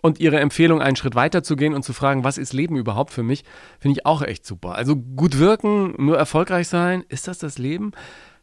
[0.01, 3.13] Und ihre Empfehlung, einen Schritt weiter zu gehen und zu fragen, was ist Leben überhaupt
[3.13, 3.45] für mich,
[3.79, 4.75] finde ich auch echt super.
[4.75, 7.93] Also gut wirken, nur erfolgreich sein, ist das das Leben?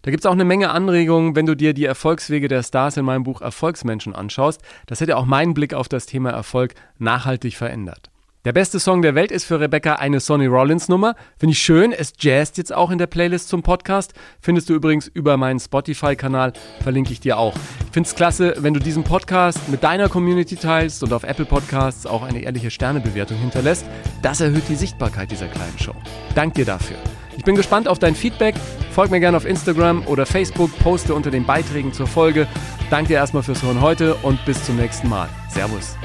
[0.01, 3.05] Da gibt es auch eine Menge Anregungen, wenn du dir die Erfolgswege der Stars in
[3.05, 4.63] meinem Buch Erfolgsmenschen anschaust.
[4.87, 8.11] Das hätte auch meinen Blick auf das Thema Erfolg nachhaltig verändert.
[8.45, 11.17] Der beste Song der Welt ist für Rebecca eine Sonny Rollins Nummer.
[11.39, 11.93] Finde ich schön.
[11.93, 14.15] Es jazzt jetzt auch in der Playlist zum Podcast.
[14.41, 16.53] Findest du übrigens über meinen Spotify-Kanal.
[16.81, 17.57] Verlinke ich dir auch.
[17.81, 21.47] Ich finde es klasse, wenn du diesen Podcast mit deiner Community teilst und auf Apple
[21.47, 23.85] Podcasts auch eine ehrliche Sternebewertung hinterlässt.
[24.23, 25.95] Das erhöht die Sichtbarkeit dieser kleinen Show.
[26.37, 26.97] Dank dir dafür.
[27.37, 28.55] Ich bin gespannt auf dein Feedback.
[28.93, 32.47] Folg mir gerne auf Instagram oder Facebook, poste unter den Beiträgen zur Folge.
[32.89, 35.29] Danke dir erstmal fürs Hören heute und bis zum nächsten Mal.
[35.51, 35.97] Servus.